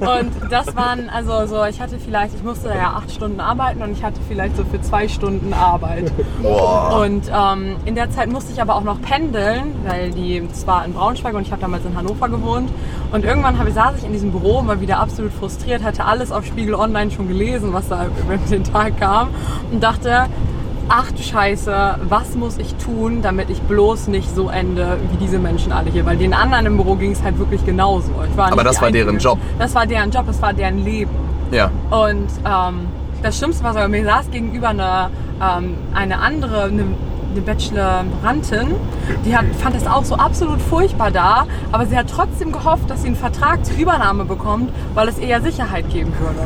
Und 0.00 0.32
das 0.52 0.76
waren, 0.76 1.08
also 1.10 1.46
so, 1.46 1.64
ich 1.64 1.80
hatte 1.80 1.98
vielleicht, 1.98 2.34
ich 2.34 2.42
musste 2.42 2.68
ja 2.68 2.94
acht 2.96 3.10
Stunden 3.10 3.40
arbeiten 3.40 3.82
und 3.82 3.92
ich 3.92 4.02
hatte 4.04 4.20
vielleicht 4.28 4.56
so 4.56 4.64
für 4.70 4.80
zwei 4.82 5.08
Stunden 5.08 5.52
Arbeit. 5.52 6.12
Boah. 6.42 7.00
Und 7.02 7.24
ähm, 7.34 7.76
in 7.86 7.94
der 7.94 8.10
Zeit 8.10 8.30
musste 8.30 8.52
ich 8.52 8.60
aber 8.60 8.74
auch 8.76 8.84
noch 8.84 9.00
pendeln, 9.02 9.74
weil 9.86 10.10
die, 10.10 10.42
das 10.46 10.66
war 10.66 10.84
in 10.84 10.92
Braunschweig 10.92 11.17
und 11.24 11.42
ich 11.42 11.52
habe 11.52 11.60
damals 11.60 11.84
in 11.84 11.96
Hannover 11.96 12.28
gewohnt. 12.28 12.70
Und 13.12 13.24
irgendwann 13.24 13.56
ich, 13.66 13.74
saß 13.74 13.96
ich 13.98 14.04
in 14.04 14.12
diesem 14.12 14.30
Büro, 14.30 14.62
mal 14.62 14.80
wieder 14.80 15.00
absolut 15.00 15.32
frustriert, 15.32 15.82
hatte 15.82 16.04
alles 16.04 16.32
auf 16.32 16.44
Spiegel 16.44 16.74
Online 16.74 17.10
schon 17.10 17.28
gelesen, 17.28 17.72
was 17.72 17.88
da 17.88 18.06
über 18.06 18.36
den 18.36 18.64
Tag 18.64 18.98
kam 18.98 19.28
und 19.70 19.82
dachte, 19.82 20.26
ach 20.88 21.12
du 21.12 21.22
Scheiße, 21.22 21.96
was 22.08 22.34
muss 22.34 22.58
ich 22.58 22.74
tun, 22.76 23.20
damit 23.22 23.50
ich 23.50 23.60
bloß 23.62 24.08
nicht 24.08 24.34
so 24.34 24.48
ende 24.48 24.98
wie 25.10 25.16
diese 25.18 25.38
Menschen 25.38 25.72
alle 25.72 25.90
hier? 25.90 26.06
Weil 26.06 26.16
den 26.16 26.32
anderen 26.32 26.66
im 26.66 26.76
Büro 26.76 26.94
ging 26.94 27.12
es 27.12 27.22
halt 27.22 27.38
wirklich 27.38 27.64
genauso. 27.64 28.10
Ich 28.30 28.36
war 28.36 28.50
Aber 28.52 28.64
das 28.64 28.80
war 28.80 28.90
deren 28.90 29.10
Einzige. 29.10 29.30
Job. 29.30 29.38
Das 29.58 29.74
war 29.74 29.86
deren 29.86 30.10
Job, 30.10 30.26
das 30.26 30.40
war 30.40 30.52
deren 30.52 30.84
Leben. 30.84 31.10
Ja. 31.50 31.70
Und 31.90 32.28
ähm, 32.44 32.88
das 33.22 33.38
Schlimmste 33.38 33.64
war 33.64 33.72
sogar, 33.72 33.88
mir 33.88 34.04
saß 34.04 34.30
gegenüber 34.30 34.68
eine, 34.68 35.10
ähm, 35.42 35.74
eine 35.94 36.18
andere, 36.18 36.64
eine, 36.64 36.84
eine 37.30 37.40
Bachelorantin, 37.40 38.74
die 39.24 39.36
hat, 39.36 39.44
fand 39.58 39.76
das 39.76 39.86
auch 39.86 40.04
so 40.04 40.14
absolut 40.16 40.60
furchtbar 40.60 41.10
da, 41.10 41.46
aber 41.72 41.86
sie 41.86 41.96
hat 41.96 42.06
trotzdem 42.08 42.52
gehofft, 42.52 42.88
dass 42.88 43.02
sie 43.02 43.08
einen 43.08 43.16
Vertrag 43.16 43.64
zur 43.64 43.76
Übernahme 43.76 44.24
bekommt, 44.24 44.70
weil 44.94 45.08
es 45.08 45.18
ihr 45.18 45.26
ja 45.26 45.40
Sicherheit 45.40 45.88
geben 45.90 46.12
würde. 46.18 46.40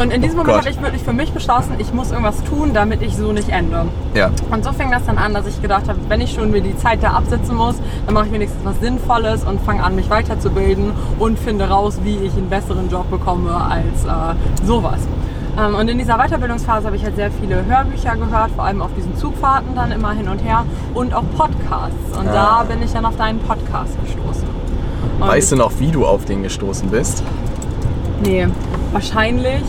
Und 0.00 0.12
in 0.12 0.22
diesem 0.22 0.38
Moment 0.38 0.56
Gott. 0.56 0.66
habe 0.66 0.74
ich 0.74 0.82
wirklich 0.82 1.02
für 1.02 1.12
mich 1.12 1.32
beschlossen, 1.32 1.74
ich 1.78 1.92
muss 1.92 2.10
irgendwas 2.10 2.42
tun, 2.44 2.72
damit 2.72 3.02
ich 3.02 3.16
so 3.16 3.32
nicht 3.32 3.48
ende. 3.48 3.86
Ja. 4.14 4.30
Und 4.50 4.64
so 4.64 4.72
fing 4.72 4.90
das 4.90 5.04
dann 5.06 5.18
an, 5.18 5.34
dass 5.34 5.46
ich 5.46 5.60
gedacht 5.60 5.88
habe, 5.88 5.98
wenn 6.08 6.20
ich 6.20 6.32
schon 6.32 6.50
mir 6.50 6.60
die 6.60 6.76
Zeit 6.76 7.02
da 7.02 7.12
absetzen 7.12 7.56
muss, 7.56 7.76
dann 8.06 8.14
mache 8.14 8.26
ich 8.26 8.32
wenigstens 8.32 8.64
was 8.64 8.78
Sinnvolles 8.80 9.44
und 9.44 9.60
fange 9.62 9.82
an, 9.82 9.96
mich 9.96 10.10
weiterzubilden 10.10 10.92
und 11.18 11.38
finde 11.38 11.68
raus, 11.68 11.98
wie 12.02 12.16
ich 12.16 12.32
einen 12.34 12.48
besseren 12.48 12.88
Job 12.88 13.10
bekomme 13.10 13.54
als 13.54 14.04
äh, 14.04 14.66
sowas. 14.66 15.00
Ähm, 15.58 15.74
und 15.74 15.88
in 15.88 15.98
dieser 15.98 16.16
Weiterbildungsphase 16.16 16.86
habe 16.86 16.96
ich 16.96 17.04
halt 17.04 17.16
sehr 17.16 17.30
viele 17.30 17.64
Hörbücher 17.66 18.16
gehört, 18.16 18.50
vor 18.52 18.64
allem 18.64 18.80
auf 18.80 18.90
diesen 18.96 19.16
Zugfahrten 19.16 19.74
dann 19.74 19.92
immer 19.92 20.12
hin 20.12 20.28
und 20.28 20.38
her 20.38 20.64
und 20.94 21.12
auch 21.14 21.24
Podcasts. 21.36 22.16
Und 22.18 22.28
Ah. 22.28 22.62
da 22.62 22.64
bin 22.64 22.82
ich 22.82 22.92
dann 22.92 23.04
auf 23.04 23.16
deinen 23.16 23.38
Podcast 23.40 23.96
gestoßen. 24.02 24.48
Und 25.20 25.28
Weißt 25.28 25.52
du 25.52 25.56
noch, 25.56 25.72
wie 25.78 25.90
du 25.90 26.06
auf 26.06 26.24
den 26.24 26.42
gestoßen 26.42 26.88
bist? 26.88 27.22
Nee, 28.22 28.48
wahrscheinlich, 28.92 29.62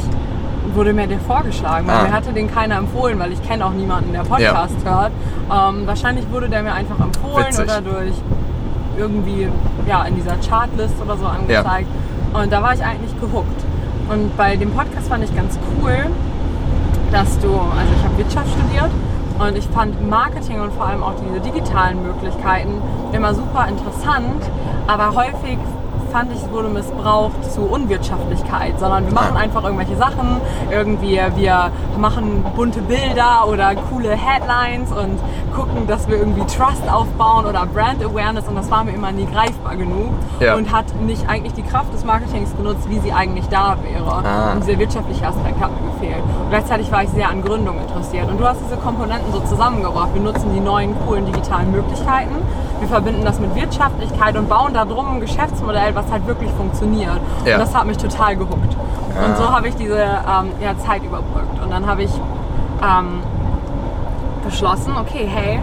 wurde 0.73 0.93
mir 0.93 1.05
der 1.07 1.19
vorgeschlagen. 1.19 1.85
Weil 1.87 1.95
Ah. 1.97 2.03
Mir 2.03 2.11
hatte 2.13 2.31
den 2.31 2.49
keiner 2.49 2.77
empfohlen, 2.77 3.19
weil 3.19 3.31
ich 3.33 3.43
kenne 3.45 3.65
auch 3.65 3.73
niemanden, 3.73 4.13
der 4.13 4.21
Podcast 4.21 4.75
hört. 4.85 5.11
Ähm, 5.51 5.85
wahrscheinlich 5.85 6.25
wurde 6.31 6.47
der 6.49 6.63
mir 6.63 6.73
einfach 6.73 6.99
empfohlen 6.99 7.45
Witzig. 7.47 7.65
oder 7.65 7.81
durch 7.81 8.13
irgendwie 8.97 9.49
ja, 9.87 10.03
in 10.05 10.15
dieser 10.15 10.35
Chartlist 10.47 10.95
oder 11.03 11.17
so 11.17 11.25
angezeigt. 11.25 11.87
Und 12.33 12.51
da 12.51 12.61
war 12.63 12.73
ich 12.73 12.83
eigentlich 12.83 13.19
gehuckt. 13.19 13.63
Und 14.09 14.35
bei 14.37 14.55
dem 14.55 14.71
Podcast 14.71 15.07
fand 15.07 15.23
ich 15.23 15.35
ganz 15.35 15.57
cool, 15.81 15.95
dass 17.11 17.39
du, 17.39 17.49
also 17.49 17.93
ich 17.97 18.03
habe 18.03 18.17
Wirtschaft 18.17 18.49
studiert 18.49 18.91
und 19.39 19.57
ich 19.57 19.67
fand 19.67 20.09
Marketing 20.09 20.61
und 20.61 20.73
vor 20.73 20.87
allem 20.87 21.03
auch 21.03 21.13
diese 21.15 21.39
digitalen 21.39 22.03
Möglichkeiten 22.03 22.81
immer 23.13 23.33
super 23.33 23.67
interessant, 23.67 24.43
aber 24.87 25.15
häufig 25.15 25.57
fand 26.13 26.31
ich, 26.31 26.37
es 26.43 26.51
wurde 26.51 26.67
missbraucht 26.69 27.51
zu 27.51 27.61
Unwirtschaftlichkeit, 27.61 28.79
sondern 28.79 29.05
wir 29.07 29.13
machen 29.13 29.35
Ah. 29.35 29.39
einfach 29.39 29.63
irgendwelche 29.63 29.95
Sachen, 29.95 30.39
irgendwie 30.71 31.19
wir 31.35 31.71
machen 31.97 32.45
bunte 32.55 32.81
Bilder 32.81 33.47
oder 33.49 33.73
coole 33.89 34.11
Headlines 34.11 34.91
und 34.91 35.19
gucken, 35.55 35.87
dass 35.87 36.07
wir 36.07 36.17
irgendwie 36.17 36.41
Trust 36.45 36.83
aufbauen 36.91 37.45
oder 37.45 37.65
Brand 37.65 38.03
Awareness 38.03 38.47
und 38.47 38.55
das 38.55 38.69
war 38.69 38.83
mir 38.83 38.91
immer 38.91 39.11
nie 39.11 39.25
greifbar 39.25 39.75
genug 39.75 40.11
Ja. 40.39 40.55
und 40.55 40.71
hat 40.71 40.85
nicht 41.01 41.27
eigentlich 41.27 41.53
die 41.53 41.63
Kraft 41.63 41.91
des 41.93 42.05
Marketings 42.05 42.55
genutzt, 42.55 42.87
wie 42.89 42.99
sie 42.99 43.11
eigentlich 43.11 43.47
da 43.49 43.75
wäre. 43.83 44.23
Ah. 44.25 44.53
Und 44.53 44.65
dieser 44.67 44.77
wirtschaftliche 44.79 45.25
Aspekt 45.27 45.59
hat 45.59 45.71
mir 45.81 45.91
gefehlt. 45.91 46.23
Und 46.23 46.49
gleichzeitig 46.49 46.91
war 46.91 47.03
ich 47.03 47.09
sehr 47.09 47.29
an 47.29 47.41
Gründung 47.43 47.79
interessiert. 47.79 48.29
Und 48.29 48.39
du 48.39 48.45
hast 48.47 48.59
diese 48.65 48.77
Komponenten 48.77 49.31
so 49.31 49.39
zusammengebracht. 49.41 50.09
Wir 50.13 50.21
nutzen 50.21 50.53
die 50.53 50.59
neuen 50.59 50.95
coolen 51.07 51.25
digitalen 51.25 51.71
Möglichkeiten. 51.71 52.35
Wir 52.79 52.87
verbinden 52.89 53.23
das 53.23 53.39
mit 53.39 53.55
Wirtschaftlichkeit 53.55 54.35
und 54.37 54.49
bauen 54.49 54.73
da 54.73 54.83
drum 54.85 55.13
ein 55.15 55.21
Geschäftsmodell, 55.21 55.95
was 55.95 56.02
halt 56.11 56.25
wirklich 56.27 56.51
funktioniert. 56.51 57.19
Ja. 57.45 57.55
Und 57.55 57.61
das 57.61 57.75
hat 57.75 57.85
mich 57.85 57.97
total 57.97 58.35
gehuckt. 58.35 58.75
Ah. 59.15 59.25
Und 59.25 59.37
so 59.37 59.51
habe 59.51 59.67
ich 59.67 59.75
diese 59.75 59.99
ähm, 59.99 60.51
ja, 60.61 60.77
Zeit 60.77 61.03
überbrückt. 61.03 61.61
Und 61.61 61.71
dann 61.71 61.85
habe 61.85 62.03
ich 62.03 62.11
ähm, 62.81 63.21
beschlossen, 64.43 64.93
okay, 64.97 65.27
hey, 65.31 65.59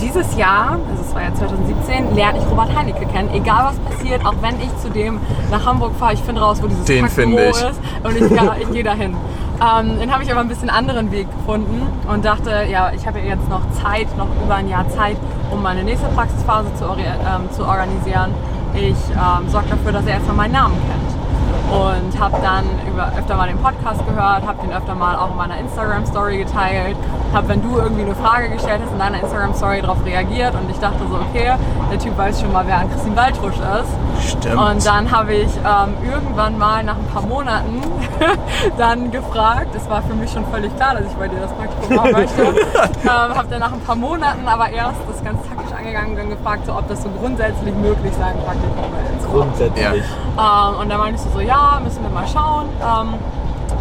dieses 0.00 0.36
Jahr, 0.36 0.78
also 0.90 1.02
es 1.06 1.14
war 1.14 1.22
ja 1.22 1.34
2017, 1.34 2.14
lerne 2.14 2.38
ich 2.38 2.50
Robert 2.50 2.74
Heinecke 2.76 3.06
kennen. 3.06 3.30
Egal 3.32 3.66
was 3.66 3.78
passiert, 3.78 4.24
auch 4.26 4.34
wenn 4.40 4.60
ich 4.60 4.76
zu 4.78 4.90
dem 4.90 5.20
nach 5.50 5.64
Hamburg 5.64 5.92
fahre, 5.98 6.14
ich 6.14 6.20
finde 6.20 6.40
raus, 6.40 6.62
wo 6.62 6.66
dieses 6.66 6.84
Den 6.84 7.08
finde 7.08 7.44
ich. 7.44 7.50
ist 7.50 7.80
und 8.02 8.16
ich, 8.16 8.30
ja, 8.30 8.56
ich 8.60 8.70
gehe 8.70 8.84
dahin. 8.84 9.16
Ähm, 9.54 9.98
dann 10.00 10.12
habe 10.12 10.24
ich 10.24 10.32
aber 10.32 10.40
ein 10.40 10.48
bisschen 10.48 10.68
anderen 10.68 11.12
Weg 11.12 11.28
gefunden 11.30 11.86
und 12.12 12.24
dachte, 12.24 12.66
ja, 12.70 12.90
ich 12.92 13.06
habe 13.06 13.20
ja 13.20 13.36
jetzt 13.36 13.48
noch 13.48 13.60
Zeit, 13.82 14.08
noch 14.18 14.26
über 14.44 14.56
ein 14.56 14.68
Jahr 14.68 14.88
Zeit, 14.88 15.16
um 15.50 15.62
meine 15.62 15.84
nächste 15.84 16.08
Praxisphase 16.08 16.74
zu, 16.74 16.84
ähm, 16.84 17.50
zu 17.52 17.64
organisieren. 17.64 18.34
Ich 18.74 18.96
ähm, 19.10 19.48
sorge 19.48 19.68
dafür, 19.70 19.92
dass 19.92 20.06
er 20.06 20.14
erstmal 20.14 20.36
meinen 20.36 20.52
Namen 20.52 20.74
kennt 20.74 21.24
und 21.70 22.18
habe 22.20 22.36
dann 22.42 22.64
über, 22.86 23.12
öfter 23.18 23.36
mal 23.36 23.48
den 23.48 23.58
Podcast 23.58 24.00
gehört, 24.06 24.46
habe 24.46 24.60
den 24.62 24.72
öfter 24.72 24.94
mal 24.94 25.16
auch 25.16 25.30
in 25.30 25.36
meiner 25.36 25.58
Instagram 25.58 26.06
Story 26.06 26.38
geteilt, 26.38 26.96
habe, 27.32 27.48
wenn 27.48 27.62
du 27.62 27.76
irgendwie 27.76 28.02
eine 28.02 28.14
Frage 28.14 28.50
gestellt 28.50 28.80
hast, 28.84 28.92
in 28.92 28.98
deiner 28.98 29.20
Instagram 29.20 29.54
Story 29.54 29.80
darauf 29.80 30.04
reagiert 30.04 30.54
und 30.54 30.70
ich 30.70 30.78
dachte 30.78 30.98
so, 31.08 31.16
okay, 31.16 31.54
der 31.90 31.98
Typ 31.98 32.16
weiß 32.16 32.40
schon 32.40 32.52
mal, 32.52 32.66
wer 32.66 32.78
an 32.78 32.90
Christine 32.90 33.16
Waldrusch 33.16 33.56
ist. 33.56 34.30
Stimmt. 34.30 34.56
Und 34.56 34.86
dann 34.86 35.10
habe 35.10 35.34
ich 35.34 35.50
ähm, 35.56 35.94
irgendwann 36.08 36.58
mal 36.58 36.84
nach 36.84 36.96
ein 36.96 37.06
paar 37.06 37.22
Monaten 37.22 37.80
dann 38.78 39.10
gefragt, 39.10 39.74
es 39.74 39.88
war 39.88 40.02
für 40.02 40.14
mich 40.14 40.30
schon 40.30 40.44
völlig 40.46 40.74
klar, 40.76 40.94
dass 40.94 41.06
ich 41.06 41.14
bei 41.14 41.28
dir 41.28 41.40
das 41.40 41.52
Praktikum 41.52 41.96
machen 41.96 42.12
möchte, 42.12 42.42
ähm, 42.42 43.36
habe 43.36 43.46
dann 43.50 43.60
nach 43.60 43.72
ein 43.72 43.80
paar 43.80 43.96
Monaten 43.96 44.46
aber 44.46 44.68
erst 44.70 45.00
das 45.08 45.24
ganz 45.24 45.40
angegangen 45.84 46.10
und 46.12 46.18
dann 46.18 46.30
gefragt, 46.30 46.66
so, 46.66 46.72
ob 46.72 46.88
das 46.88 47.02
so 47.02 47.10
grundsätzlich 47.20 47.74
möglich 47.74 48.12
sein 48.18 48.34
Praktikum 48.44 48.88
ist. 49.16 49.30
Grundsätzlich. 49.30 50.04
Ja. 50.36 50.70
Ähm, 50.70 50.80
und 50.80 50.88
dann 50.88 50.98
meinte 50.98 51.20
ich 51.22 51.32
so, 51.32 51.40
ja, 51.40 51.80
müssen 51.82 52.02
wir 52.02 52.10
mal 52.10 52.26
schauen. 52.26 52.66
Ähm, 52.80 53.14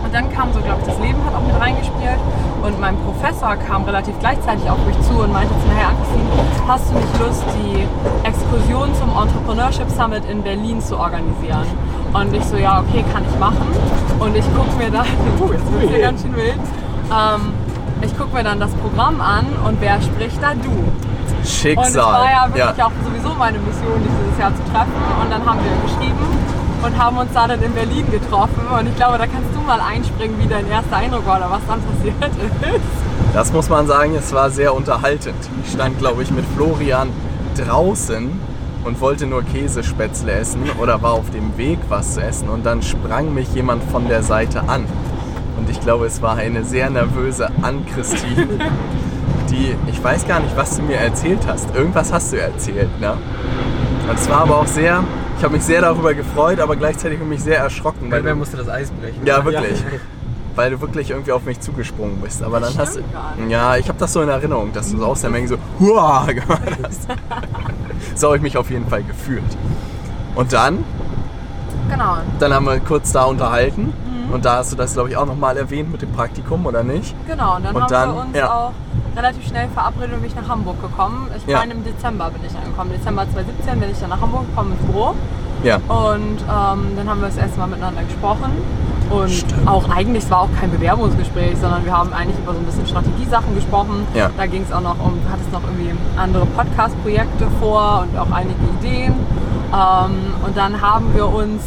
und 0.03 0.13
dann 0.13 0.31
kam 0.33 0.51
so, 0.51 0.59
glaube 0.59 0.81
ich, 0.81 0.87
das 0.87 0.99
Leben 0.99 1.23
hat 1.25 1.33
auch 1.33 1.45
mit 1.47 1.59
reingespielt. 1.59 2.19
Und 2.61 2.79
mein 2.79 2.95
Professor 2.97 3.55
kam 3.55 3.83
relativ 3.83 4.13
gleichzeitig 4.19 4.69
auf 4.69 4.77
mich 4.85 4.99
zu 5.01 5.13
und 5.13 5.31
meinte 5.31 5.53
zu 5.61 5.67
mir, 5.67 5.75
hey 5.75 5.85
hast 6.67 6.89
du 6.89 6.95
nicht 6.95 7.19
Lust, 7.19 7.43
die 7.59 7.87
Exkursion 8.27 8.93
zum 8.95 9.09
Entrepreneurship 9.09 9.89
Summit 9.89 10.23
in 10.29 10.41
Berlin 10.43 10.81
zu 10.81 10.97
organisieren? 10.97 11.67
Und 12.13 12.33
ich 12.33 12.43
so, 12.43 12.57
ja, 12.57 12.79
okay, 12.79 13.03
kann 13.13 13.23
ich 13.29 13.39
machen. 13.39 13.67
Und 14.19 14.35
ich 14.35 14.45
gucke 14.55 14.75
mir 14.77 14.91
dann, 14.91 15.07
uh, 15.39 15.51
jetzt 15.51 15.73
wird 15.73 15.89
hier 15.89 16.01
ganz 16.01 16.21
schön 16.21 16.35
wild. 16.35 16.55
Ähm, 17.11 17.53
ich 18.01 18.17
gucke 18.17 18.35
mir 18.35 18.43
dann 18.43 18.59
das 18.59 18.71
Programm 18.75 19.21
an 19.21 19.45
und 19.65 19.79
wer 19.79 20.01
spricht 20.01 20.41
da? 20.41 20.53
Du. 20.53 20.69
Schicksal. 21.45 21.77
Und 21.77 21.89
es 21.89 21.95
war 21.95 22.31
ja 22.31 22.47
wirklich 22.47 22.77
ja. 22.77 22.85
auch 22.85 22.91
sowieso 23.03 23.35
meine 23.35 23.59
Mission, 23.59 24.01
dich 24.01 24.11
dieses 24.23 24.39
Jahr 24.39 24.55
zu 24.55 24.63
treffen. 24.71 24.93
Und 25.21 25.31
dann 25.31 25.45
haben 25.45 25.59
wir 25.59 25.71
geschrieben 25.83 26.53
und 26.83 26.97
haben 26.97 27.17
uns 27.17 27.31
da 27.33 27.47
dann 27.47 27.61
in 27.61 27.73
Berlin 27.73 28.05
getroffen. 28.11 28.67
Und 28.67 28.87
ich 28.87 28.95
glaube, 28.95 29.17
da 29.17 29.25
kannst 29.25 29.55
du 29.55 29.61
mal 29.61 29.79
einspringen, 29.79 30.39
wie 30.39 30.47
dein 30.47 30.69
erster 30.69 30.97
Eindruck 30.97 31.25
war 31.25 31.37
oder 31.37 31.51
was 31.51 31.61
dann 31.67 31.81
passiert 31.81 32.15
ist. 32.75 33.33
Das 33.33 33.51
muss 33.51 33.69
man 33.69 33.87
sagen, 33.87 34.15
es 34.15 34.33
war 34.33 34.49
sehr 34.51 34.73
unterhaltend. 34.73 35.37
Ich 35.65 35.73
stand, 35.73 35.97
glaube 35.97 36.23
ich, 36.23 36.31
mit 36.31 36.45
Florian 36.55 37.09
draußen 37.57 38.29
und 38.83 39.01
wollte 39.01 39.25
nur 39.25 39.43
Käsespätzle 39.43 40.31
essen 40.33 40.63
oder 40.79 41.01
war 41.01 41.13
auf 41.13 41.29
dem 41.31 41.57
Weg, 41.57 41.79
was 41.89 42.15
zu 42.15 42.21
essen. 42.21 42.49
Und 42.49 42.65
dann 42.65 42.81
sprang 42.81 43.33
mich 43.33 43.53
jemand 43.53 43.83
von 43.91 44.07
der 44.07 44.23
Seite 44.23 44.67
an. 44.67 44.85
Und 45.57 45.69
ich 45.69 45.79
glaube, 45.79 46.05
es 46.05 46.21
war 46.21 46.35
eine 46.35 46.63
sehr 46.63 46.89
nervöse 46.89 47.49
Ann-Christine, 47.61 48.47
die, 49.53 49.75
ich 49.89 50.03
weiß 50.03 50.27
gar 50.27 50.39
nicht, 50.39 50.55
was 50.57 50.75
du 50.75 50.81
mir 50.81 50.97
erzählt 50.97 51.39
hast. 51.47 51.73
Irgendwas 51.75 52.11
hast 52.11 52.33
du 52.33 52.41
erzählt, 52.41 52.99
ne? 52.99 53.13
Und 54.09 54.19
es 54.19 54.29
war 54.29 54.41
aber 54.41 54.57
auch 54.57 54.67
sehr, 54.67 55.03
ich 55.37 55.43
habe 55.43 55.53
mich 55.53 55.63
sehr 55.63 55.81
darüber 55.81 56.13
gefreut, 56.13 56.59
aber 56.59 56.75
gleichzeitig 56.75 57.19
mich 57.19 57.41
sehr 57.41 57.59
erschrocken. 57.59 58.11
Weil 58.11 58.23
Wer 58.23 58.33
du, 58.33 58.39
musste 58.39 58.57
das 58.57 58.67
Eis 58.67 58.91
brechen? 58.91 59.25
ja, 59.25 59.45
wirklich. 59.45 59.81
Weil 60.55 60.71
du 60.71 60.81
wirklich 60.81 61.09
irgendwie 61.09 61.31
auf 61.31 61.45
mich 61.45 61.59
zugesprungen 61.61 62.17
bist. 62.21 62.43
Aber 62.43 62.59
dann 62.59 62.77
hast 62.77 62.95
du. 62.95 62.99
stimmt 62.99 63.13
gar 63.13 63.35
nicht. 63.37 63.49
Ja, 63.51 63.75
ich 63.77 63.87
habe 63.87 63.97
das 63.97 64.13
so 64.13 64.21
in 64.21 64.29
Erinnerung, 64.29 64.71
dass 64.73 64.91
du 64.91 64.97
so 64.97 65.05
aus 65.05 65.21
der 65.21 65.29
Menge 65.31 65.47
so 65.47 65.57
Hua 65.79 66.25
gemacht 66.27 66.61
hast. 66.83 67.07
so 68.15 68.27
habe 68.27 68.37
ich 68.37 68.43
mich 68.43 68.57
auf 68.57 68.69
jeden 68.69 68.87
Fall 68.87 69.03
gefühlt. 69.03 69.41
Und 70.35 70.51
dann, 70.53 70.83
Genau. 71.89 72.17
dann 72.39 72.53
haben 72.53 72.65
wir 72.65 72.79
kurz 72.81 73.11
da 73.11 73.23
unterhalten. 73.25 73.93
Mhm. 74.27 74.33
Und 74.33 74.45
da 74.45 74.57
hast 74.57 74.71
du 74.71 74.75
das, 74.75 74.93
glaube 74.93 75.09
ich, 75.09 75.17
auch 75.17 75.25
nochmal 75.25 75.57
erwähnt 75.57 75.91
mit 75.91 76.01
dem 76.01 76.11
Praktikum, 76.11 76.65
oder 76.65 76.83
nicht? 76.83 77.15
Genau, 77.27 77.55
und 77.57 77.65
dann 77.65 77.75
Und 77.75 77.81
haben 77.83 77.89
dann, 77.91 78.13
wir 78.15 78.21
uns 78.21 78.37
ja. 78.37 78.51
auch 78.51 78.71
relativ 79.15 79.47
schnell 79.47 79.67
verabredet 79.69 80.13
und 80.13 80.21
bin 80.21 80.29
ich 80.29 80.35
nach 80.35 80.47
Hamburg 80.49 80.81
gekommen. 80.81 81.29
Ich 81.37 81.45
Ja. 81.47 81.59
meine, 81.59 81.73
im 81.73 81.83
Dezember 81.83 82.29
bin 82.29 82.41
ich 82.45 82.55
angekommen. 82.57 82.91
Dezember 82.91 83.23
2017 83.31 83.79
bin 83.79 83.89
ich 83.91 83.99
dann 83.99 84.09
nach 84.09 84.21
Hamburg 84.21 84.47
gekommen 84.49 84.73
ins 84.73 84.91
Büro. 84.91 85.13
Ja. 85.63 85.75
Und 85.87 86.39
ähm, 86.41 86.95
dann 86.97 87.09
haben 87.09 87.21
wir 87.21 87.27
das 87.27 87.37
erste 87.37 87.57
Mal 87.59 87.67
miteinander 87.67 88.03
gesprochen. 88.03 88.51
Und 89.09 89.29
Stimmt. 89.29 89.67
auch 89.67 89.87
eigentlich, 89.89 90.23
es 90.23 90.31
war 90.31 90.41
auch 90.41 90.49
kein 90.59 90.71
Bewerbungsgespräch, 90.71 91.57
sondern 91.59 91.85
wir 91.85 91.95
haben 91.95 92.11
eigentlich 92.13 92.37
über 92.39 92.53
so 92.53 92.59
ein 92.59 92.65
bisschen 92.65 92.87
Strategiesachen 92.87 93.53
gesprochen. 93.55 94.05
Ja. 94.13 94.29
Da 94.35 94.45
ging 94.47 94.63
es 94.63 94.71
auch 94.73 94.81
noch 94.81 94.99
um, 94.99 95.19
du 95.23 95.31
hattest 95.31 95.51
noch 95.51 95.61
irgendwie 95.63 95.91
andere 96.17 96.45
Podcast-Projekte 96.47 97.47
vor 97.59 98.05
und 98.09 98.17
auch 98.17 98.31
einige 98.31 98.55
Ideen. 98.79 99.13
Ähm, 99.71 100.33
und 100.45 100.57
dann 100.57 100.81
haben 100.81 101.13
wir 101.13 101.27
uns 101.27 101.61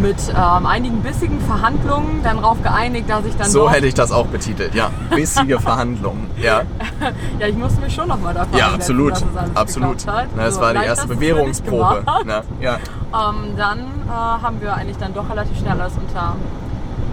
mit 0.00 0.16
ähm, 0.30 0.66
einigen 0.66 1.00
bissigen 1.02 1.40
Verhandlungen 1.40 2.20
dann 2.22 2.36
darauf 2.42 2.62
geeinigt, 2.62 3.08
dass 3.08 3.24
ich 3.24 3.36
dann 3.36 3.48
So 3.48 3.70
hätte 3.70 3.86
ich 3.86 3.94
das 3.94 4.12
auch 4.12 4.26
betitelt, 4.26 4.74
ja. 4.74 4.90
Bissige 5.14 5.58
Verhandlungen, 5.60 6.28
ja. 6.40 6.62
ja, 7.38 7.46
ich 7.46 7.56
musste 7.56 7.80
mich 7.80 7.94
schon 7.94 8.08
nochmal 8.08 8.34
dafür 8.34 8.58
Ja, 8.58 8.72
absolut, 8.72 9.12
dass 9.12 9.22
es 9.22 9.36
alles 9.36 9.56
absolut. 9.56 9.96
Na, 10.06 10.24
das 10.36 10.44
Also, 10.44 10.60
war 10.60 10.74
die 10.74 10.84
erste 10.84 11.06
Bewährungsprobe. 11.08 12.00
gemacht. 12.00 12.24
Ne? 12.26 12.42
Ja. 12.60 12.78
Ähm, 13.14 13.56
dann 13.56 13.78
äh, 13.78 14.10
haben 14.10 14.60
wir 14.60 14.74
eigentlich 14.74 14.98
dann 14.98 15.14
doch 15.14 15.30
relativ 15.30 15.56
schnell 15.58 15.80
alles 15.80 15.92
unter, 15.96 16.34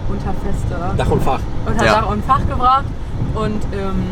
unter 0.08 0.34
feste 0.44 0.96
Dach 0.98 1.08
und 1.08 1.22
Fach. 1.22 1.38
unter 1.64 1.84
Ja. 1.84 2.00
Dach 2.00 2.10
und 2.10 2.24
Fach 2.26 2.46
gebracht. 2.46 2.84
Und 3.34 3.62
im 3.72 4.02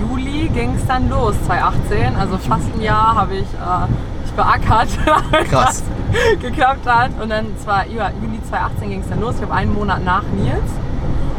Juli 0.00 0.48
ging 0.48 0.74
es 0.76 0.86
dann 0.86 1.08
los, 1.10 1.34
2018. 1.46 2.16
Also 2.16 2.38
fast 2.38 2.66
ein 2.74 2.80
Jahr 2.80 3.14
habe 3.14 3.34
ich, 3.34 3.42
äh, 3.42 4.24
ich 4.24 4.32
beackert, 4.32 4.88
Krass. 5.50 5.82
geklappt 6.40 6.86
hat. 6.86 7.10
Und 7.22 7.28
dann 7.30 7.46
zwar 7.62 7.86
ja, 7.86 8.10
Juli 8.22 8.40
2018 8.48 8.90
ging 8.90 9.00
es 9.00 9.08
dann 9.08 9.20
los. 9.20 9.34
Ich 9.36 9.42
habe 9.42 9.54
einen 9.54 9.72
Monat 9.74 10.04
nach 10.04 10.22
Nils. 10.34 10.70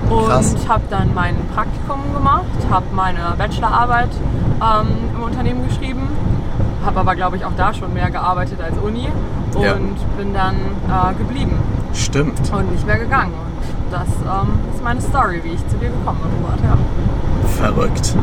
Und 0.10 0.26
Krass. 0.28 0.56
habe 0.68 0.84
dann 0.90 1.14
mein 1.14 1.36
Praktikum 1.56 2.14
gemacht, 2.14 2.44
habe 2.70 2.86
meine 2.94 3.34
Bachelorarbeit 3.38 4.10
ähm, 4.62 4.88
im 5.16 5.24
Unternehmen 5.24 5.66
geschrieben, 5.68 6.10
habe 6.86 7.00
aber 7.00 7.16
glaube 7.16 7.38
ich 7.38 7.46
auch 7.46 7.54
da 7.56 7.74
schon 7.74 7.94
mehr 7.94 8.10
gearbeitet 8.10 8.60
als 8.62 8.78
Uni 8.78 9.08
und 9.56 9.64
Ja. 9.64 9.76
bin 10.18 10.34
dann 10.34 10.56
äh, 10.56 11.14
geblieben 11.18 11.58
Stimmt. 11.94 12.40
und 12.52 12.72
nicht 12.74 12.86
mehr 12.86 12.98
gegangen. 13.00 13.32
Und 13.32 13.81
das 13.92 14.08
ähm, 14.08 14.60
ist 14.74 14.84
meine 14.84 15.02
Story, 15.02 15.42
wie 15.44 15.50
ich 15.50 15.68
zu 15.68 15.78
dir 15.78 15.90
gekommen 15.90 16.20
bin, 16.22 16.32
Robert. 16.42 16.60
Ja. 16.64 16.78
Verrückt. 17.62 18.16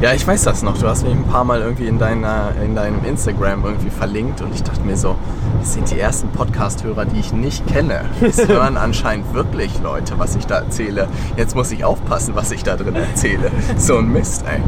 Ja, 0.00 0.14
ich 0.14 0.26
weiß 0.26 0.44
das 0.44 0.62
noch. 0.62 0.78
Du 0.78 0.88
hast 0.88 1.02
mich 1.02 1.12
ein 1.12 1.24
paar 1.24 1.44
Mal 1.44 1.60
irgendwie 1.60 1.86
in, 1.86 1.98
deiner, 1.98 2.52
in 2.64 2.74
deinem 2.74 3.04
Instagram 3.04 3.64
irgendwie 3.64 3.90
verlinkt 3.90 4.40
und 4.40 4.54
ich 4.54 4.62
dachte 4.62 4.80
mir 4.80 4.96
so, 4.96 5.16
das 5.60 5.74
sind 5.74 5.90
die 5.90 6.00
ersten 6.00 6.30
Podcast-Hörer, 6.30 7.04
die 7.04 7.20
ich 7.20 7.34
nicht 7.34 7.66
kenne. 7.66 8.06
Es 8.22 8.38
hören 8.48 8.78
anscheinend 8.78 9.34
wirklich 9.34 9.78
Leute, 9.82 10.18
was 10.18 10.36
ich 10.36 10.46
da 10.46 10.60
erzähle. 10.60 11.06
Jetzt 11.36 11.54
muss 11.54 11.70
ich 11.70 11.84
aufpassen, 11.84 12.34
was 12.34 12.50
ich 12.50 12.62
da 12.62 12.76
drin 12.76 12.96
erzähle. 12.96 13.50
So 13.76 13.98
ein 13.98 14.10
Mist, 14.10 14.44
ey. 14.48 14.60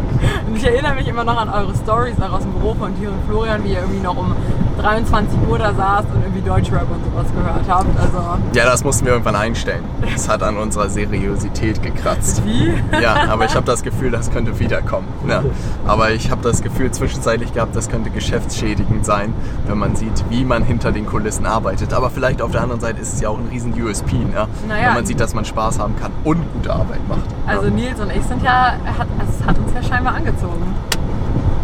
Und 0.47 0.57
ich 0.57 0.65
erinnere 0.65 0.95
mich 0.95 1.09
immer 1.09 1.25
noch 1.25 1.39
an 1.39 1.49
eure 1.49 1.75
Stories 1.77 2.21
auch 2.21 2.33
aus 2.33 2.43
dem 2.43 2.53
Büro 2.53 2.75
von 2.75 2.95
dir 3.01 3.11
und 3.11 3.25
Florian, 3.27 3.65
wie 3.65 3.71
ihr 3.71 3.81
irgendwie 3.81 4.01
noch 4.01 4.17
um 4.17 4.37
23 4.81 5.39
Uhr 5.49 5.59
da 5.59 5.73
saßt 5.75 6.09
und 6.15 6.23
irgendwie 6.23 6.41
Deutschrap 6.43 6.87
und 6.91 7.05
sowas 7.05 7.27
gehört 7.35 7.65
habt. 7.69 8.01
Also, 8.01 8.39
Ja, 8.55 8.65
das 8.65 8.85
mussten 8.85 9.05
wir 9.07 9.13
irgendwann 9.13 9.37
einstellen. 9.37 9.85
Das 10.13 10.29
hat 10.29 10.43
an 10.43 10.57
unserer 10.57 10.89
Seriosität 10.89 11.83
gekratzt. 11.83 12.43
wie? 12.45 12.73
Ja, 13.01 13.29
aber 13.29 13.45
ich 13.47 13.55
habe 13.55 13.67
das 13.67 13.83
Gefühl, 13.83 14.11
das 14.11 14.31
könnte 14.31 14.59
wiederkommen. 14.59 15.09
Ja. 15.29 15.43
Aber 15.87 16.11
ich 16.11 16.31
habe 16.31 16.43
das 16.43 16.63
Gefühl 16.63 16.91
zwischenzeitlich 16.91 17.53
gehabt, 17.53 17.75
das 17.75 17.89
könnte 17.89 18.11
geschäftsschädigend 18.11 19.05
sein, 19.05 19.35
wenn 19.67 19.79
man 19.79 19.97
sieht, 19.97 20.25
wie 20.31 20.45
man 20.45 20.65
hinter 20.65 20.93
den 20.93 21.07
Kulissen 21.07 21.47
arbeitet. 21.47 21.93
Aber 21.93 22.11
vielleicht 22.11 22.43
auf 22.43 22.51
der 22.51 22.63
anderen 22.63 22.81
Seite 22.81 23.01
ist 23.01 23.15
es 23.15 23.21
ja 23.21 23.29
auch 23.29 23.39
ein 23.39 23.49
riesen 23.51 23.73
USP, 23.81 24.17
ne? 24.17 24.47
Naja. 24.69 24.89
wenn 24.89 24.95
man 24.95 25.07
sieht, 25.07 25.21
dass 25.21 25.35
man 25.35 25.45
Spaß 25.45 25.79
haben 25.79 25.95
kann 26.01 26.13
und 26.25 26.41
gute 26.53 26.73
Arbeit 26.73 27.07
macht. 27.09 27.21
Also 27.47 27.67
ja. 27.67 27.71
Nils 27.71 28.01
und 28.01 28.11
ich 28.15 28.23
sind 28.25 28.43
ja, 28.43 28.75
hat, 28.99 29.07
es 29.29 29.47
hat 29.47 29.59
uns 29.59 29.73
ja 29.75 29.83
scheinbar 29.83 30.15
angezogen. 30.15 30.72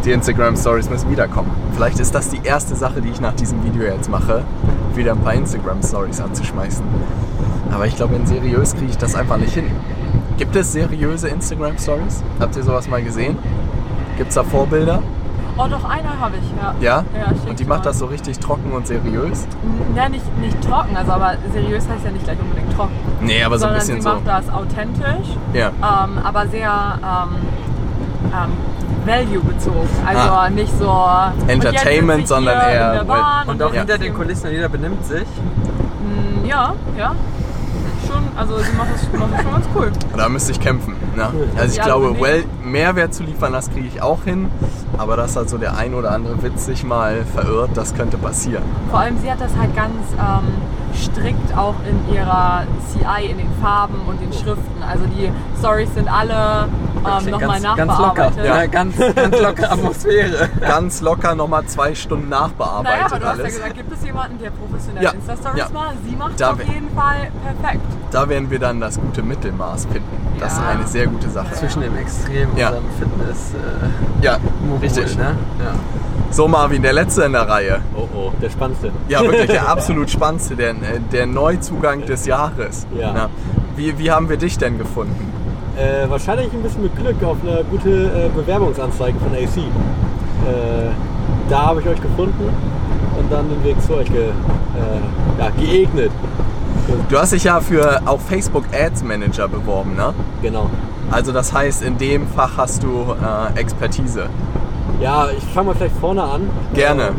Die 0.08 0.14
Instagram 0.14 0.56
Stories 0.56 0.88
müssen 0.88 1.10
wiederkommen. 1.10 1.50
Vielleicht 1.74 2.00
ist 2.00 2.14
das 2.14 2.30
die 2.30 2.40
erste 2.42 2.74
Sache, 2.74 3.02
die 3.02 3.10
ich 3.10 3.20
nach 3.20 3.34
diesem 3.34 3.62
Video 3.62 3.82
jetzt 3.82 4.08
mache, 4.08 4.42
wieder 4.94 5.12
ein 5.12 5.18
paar 5.20 5.34
Instagram 5.34 5.82
Stories 5.82 6.18
anzuschmeißen. 6.18 6.82
Aber 7.70 7.84
ich 7.84 7.94
glaube, 7.94 8.14
in 8.14 8.24
seriös 8.26 8.74
kriege 8.74 8.90
ich 8.90 8.96
das 8.96 9.14
einfach 9.14 9.36
nicht 9.36 9.52
hin. 9.52 9.70
Gibt 10.38 10.56
es 10.56 10.72
seriöse 10.72 11.28
Instagram 11.28 11.76
Stories? 11.76 12.24
Habt 12.40 12.56
ihr 12.56 12.62
sowas 12.62 12.88
mal 12.88 13.02
gesehen? 13.02 13.36
Gibt 14.16 14.30
es 14.30 14.36
da 14.36 14.44
Vorbilder? 14.44 15.02
Oh, 15.58 15.66
doch, 15.68 15.84
einer 15.84 16.18
habe 16.18 16.36
ich, 16.38 16.50
ja. 16.58 16.74
Ja? 16.80 17.04
Ja, 17.14 17.50
Und 17.50 17.60
die 17.60 17.66
macht 17.66 17.84
das 17.84 17.98
so 17.98 18.06
richtig 18.06 18.38
trocken 18.38 18.72
und 18.72 18.86
seriös? 18.86 19.46
Ja, 19.94 20.08
nicht, 20.08 20.24
nicht 20.38 20.58
trocken, 20.62 20.96
also 20.96 21.12
aber 21.12 21.34
seriös 21.52 21.86
heißt 21.86 22.06
ja 22.06 22.12
nicht 22.12 22.24
gleich 22.24 22.40
unbedingt 22.40 22.74
trocken. 22.74 22.94
Nee, 23.20 23.42
aber 23.42 23.58
so 23.58 23.66
ein 23.66 23.74
bisschen 23.74 23.96
sie 23.96 24.00
so. 24.00 24.08
macht 24.08 24.26
das 24.26 24.48
authentisch, 24.48 25.36
Ja. 25.52 25.68
ähm, 25.68 26.16
aber 26.24 26.46
sehr 26.48 26.98
ähm, 27.02 27.36
ähm, 28.32 28.52
value-bezogen. 29.08 29.88
Also 30.06 30.20
Ah. 30.20 30.50
nicht 30.50 30.72
so 30.78 30.92
Entertainment, 31.48 32.20
und 32.20 32.28
sondern 32.28 32.60
eher 32.60 33.04
Bahn 33.04 33.48
Und 33.48 33.62
auch 33.62 33.72
Ja. 33.72 33.80
hinter 33.80 33.98
den 33.98 34.14
Kulissen 34.14 34.46
und 34.48 34.52
jeder 34.52 34.68
benimmt 34.68 35.04
sich. 35.04 35.22
Mm, 35.22 36.46
Ja, 36.46 36.74
ja. 36.96 37.14
Schon, 38.06 38.22
also 38.36 38.56
sie 38.58 38.72
macht 38.76 38.88
das, 38.94 39.20
macht 39.20 39.32
das 39.34 39.42
schon 39.42 39.52
ganz 39.52 39.66
cool. 39.74 39.92
Da 40.16 40.28
müsste 40.28 40.52
ich 40.52 40.60
kämpfen. 40.60 40.94
Ne? 41.14 41.28
Also 41.56 41.70
ich 41.72 41.76
Ja, 41.76 41.84
glaube, 41.84 42.18
well, 42.20 42.44
Mehrwert 42.64 43.12
zu 43.12 43.22
liefern, 43.22 43.52
das 43.52 43.70
kriege 43.70 43.86
ich 43.86 44.00
auch 44.00 44.24
hin. 44.24 44.48
Aber 44.96 45.16
dass 45.16 45.36
halt 45.36 45.50
so 45.50 45.58
der 45.58 45.76
ein 45.76 45.94
oder 45.94 46.12
andere 46.12 46.42
Witz 46.42 46.64
sich 46.66 46.84
mal 46.84 47.24
verirrt, 47.34 47.70
das 47.74 47.94
könnte 47.94 48.16
passieren. 48.16 48.62
Vor 48.90 49.00
allem 49.00 49.18
sie 49.18 49.30
hat 49.30 49.40
das 49.40 49.50
halt 49.60 49.74
ganz 49.76 49.92
ähm, 50.18 50.48
strikt 50.94 51.56
auch 51.56 51.74
in 51.88 52.14
ihrer 52.14 52.62
CI, 52.92 53.26
in 53.30 53.38
den 53.38 53.52
Farben 53.60 53.96
und 54.06 54.20
den 54.20 54.32
Schriften. 54.32 54.82
Also 54.88 55.04
die 55.06 55.30
Stories 55.58 55.92
sind 55.94 56.08
alle 56.10 56.66
ähm, 57.24 57.30
nochmal 57.30 57.60
ganz, 57.60 57.76
ganz 57.76 57.98
locker. 57.98 58.24
nachbearbeitet. 58.30 58.44
Ja, 58.44 58.66
ganz, 58.66 58.96
ganz 59.14 59.40
lockere 59.40 59.70
Atmosphäre. 59.70 60.48
Ganz 60.60 61.00
locker 61.00 61.34
nochmal 61.34 61.64
zwei 61.66 61.94
Stunden 61.94 62.28
nachbearbeitet 62.28 62.84
Naja, 63.00 63.06
aber 63.06 63.18
du 63.18 63.26
hast 63.26 63.36
ja 63.38 63.42
alles. 63.44 63.54
gesagt, 63.56 63.74
gibt 63.74 63.92
es 63.92 64.04
jemanden, 64.04 64.38
der 64.38 64.50
professionell 64.50 65.02
Ja, 65.02 65.10
Insta-Stories 65.10 65.58
ja. 65.58 65.68
macht? 65.72 65.94
Sie 66.08 66.16
macht 66.16 66.40
Da 66.40 66.50
auf 66.52 66.58
jeden 66.64 66.90
Fall 66.94 67.30
perfekt. 67.44 67.84
Da 68.10 68.28
werden 68.28 68.50
wir 68.50 68.58
dann 68.58 68.80
das 68.80 68.98
gute 69.00 69.22
Mittelmaß 69.22 69.86
finden. 69.86 70.18
Das 70.38 70.52
ist 70.54 70.58
Ja. 70.60 70.68
eine 70.68 70.86
sehr 70.86 71.06
gute 71.06 71.28
Sache. 71.30 71.52
Zwischen 71.54 71.82
dem 71.82 71.96
Extrem 71.96 72.56
Ja. 72.56 72.70
und 72.70 72.76
dem 72.76 72.90
Fitness. 72.98 73.52
Äh, 73.54 74.24
Ja, 74.24 74.38
Mogul, 74.62 74.78
richtig. 74.80 75.16
Ne? 75.16 75.36
Ja. 75.58 75.72
So 76.30 76.46
Marvin, 76.46 76.82
der 76.82 76.92
letzte 76.92 77.22
in 77.22 77.32
der 77.32 77.48
Reihe. 77.48 77.80
Oh 77.96 78.06
oh, 78.14 78.32
der 78.42 78.50
spannendste. 78.50 78.92
Ja, 79.08 79.22
wirklich 79.22 79.46
der 79.46 79.68
absolut 79.70 80.10
spannendste, 80.10 80.56
der, 80.56 80.74
der 81.12 81.26
Neuzugang 81.26 82.04
des 82.04 82.26
Jahres. 82.26 82.86
Ja. 82.98 83.12
Na, 83.14 83.28
wie, 83.76 83.98
wie 83.98 84.10
haben 84.10 84.28
wir 84.28 84.36
dich 84.36 84.58
denn 84.58 84.76
gefunden? 84.78 85.32
Äh, 85.78 86.10
wahrscheinlich 86.10 86.52
ein 86.52 86.62
bisschen 86.62 86.82
mit 86.82 86.96
Glück 86.96 87.22
auf 87.22 87.36
eine 87.40 87.62
gute 87.70 87.88
äh, 87.88 88.28
Bewerbungsanzeige 88.34 89.16
von 89.20 89.32
AC. 89.32 89.58
Äh, 89.58 90.90
da 91.48 91.66
habe 91.66 91.80
ich 91.80 91.86
euch 91.86 92.00
gefunden 92.00 92.52
und 93.16 93.32
dann 93.32 93.48
den 93.48 93.62
Weg 93.62 93.80
zu 93.82 93.94
euch 93.94 94.10
ge, 94.10 94.24
äh, 94.24 95.40
ja, 95.40 95.50
geebnet. 95.50 96.10
Du 97.08 97.16
hast 97.16 97.32
dich 97.32 97.44
ja 97.44 97.60
für 97.60 98.02
auch 98.06 98.18
Facebook 98.18 98.64
Ads 98.72 99.04
Manager 99.04 99.46
beworben, 99.46 99.94
ne? 99.94 100.14
Genau. 100.42 100.68
Also 101.12 101.30
das 101.30 101.52
heißt, 101.52 101.82
in 101.84 101.96
dem 101.96 102.26
Fach 102.26 102.56
hast 102.56 102.82
du 102.82 103.14
äh, 103.14 103.60
Expertise. 103.60 104.28
Ja, 105.00 105.28
ich 105.30 105.44
fange 105.44 105.68
mal 105.68 105.74
vielleicht 105.76 105.96
vorne 105.98 106.24
an. 106.24 106.50
Gerne. 106.74 107.08
Ähm, 107.08 107.14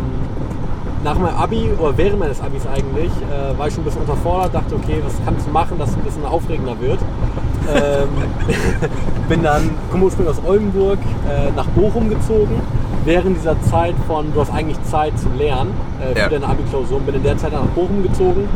nach 1.04 1.18
meinem 1.18 1.38
Abi 1.38 1.70
oder 1.80 1.98
während 1.98 2.20
meines 2.20 2.42
Abis 2.42 2.64
eigentlich 2.68 3.12
äh, 3.32 3.58
war 3.58 3.68
ich 3.68 3.74
schon 3.74 3.84
ein 3.84 3.86
bisschen 3.86 4.02
unterfordert, 4.02 4.54
dachte, 4.54 4.76
okay, 4.76 5.02
was 5.06 5.14
kannst 5.24 5.48
du 5.48 5.52
machen, 5.52 5.80
dass 5.80 5.92
es 5.92 5.96
ein 5.96 6.02
bisschen 6.02 6.26
aufregender 6.26 6.78
wird. 6.82 7.00
Ähm, 7.76 8.10
bin 9.30 9.44
dann, 9.44 9.70
komme 9.92 10.06
ursprünglich 10.06 10.38
aus 10.38 10.44
Oldenburg, 10.46 11.00
äh, 11.30 11.52
nach 11.56 11.66
Bochum 11.68 12.10
gezogen. 12.10 12.62
Während 13.06 13.38
dieser 13.38 13.60
Zeit 13.64 13.96
von, 14.08 14.32
du 14.34 14.42
hast 14.42 14.52
eigentlich 14.54 14.82
Zeit 14.84 15.18
zu 15.18 15.28
lernen 15.38 15.72
äh, 16.02 16.14
für 16.14 16.20
Ja. 16.20 16.30
deine 16.30 16.48
Abi-Klausur. 16.48 17.00
Bin 17.00 17.16
in 17.16 17.24
der 17.24 17.38
Zeit 17.38 17.54
nach 17.54 17.62
Bochum 17.76 18.04
gezogen, 18.04 18.48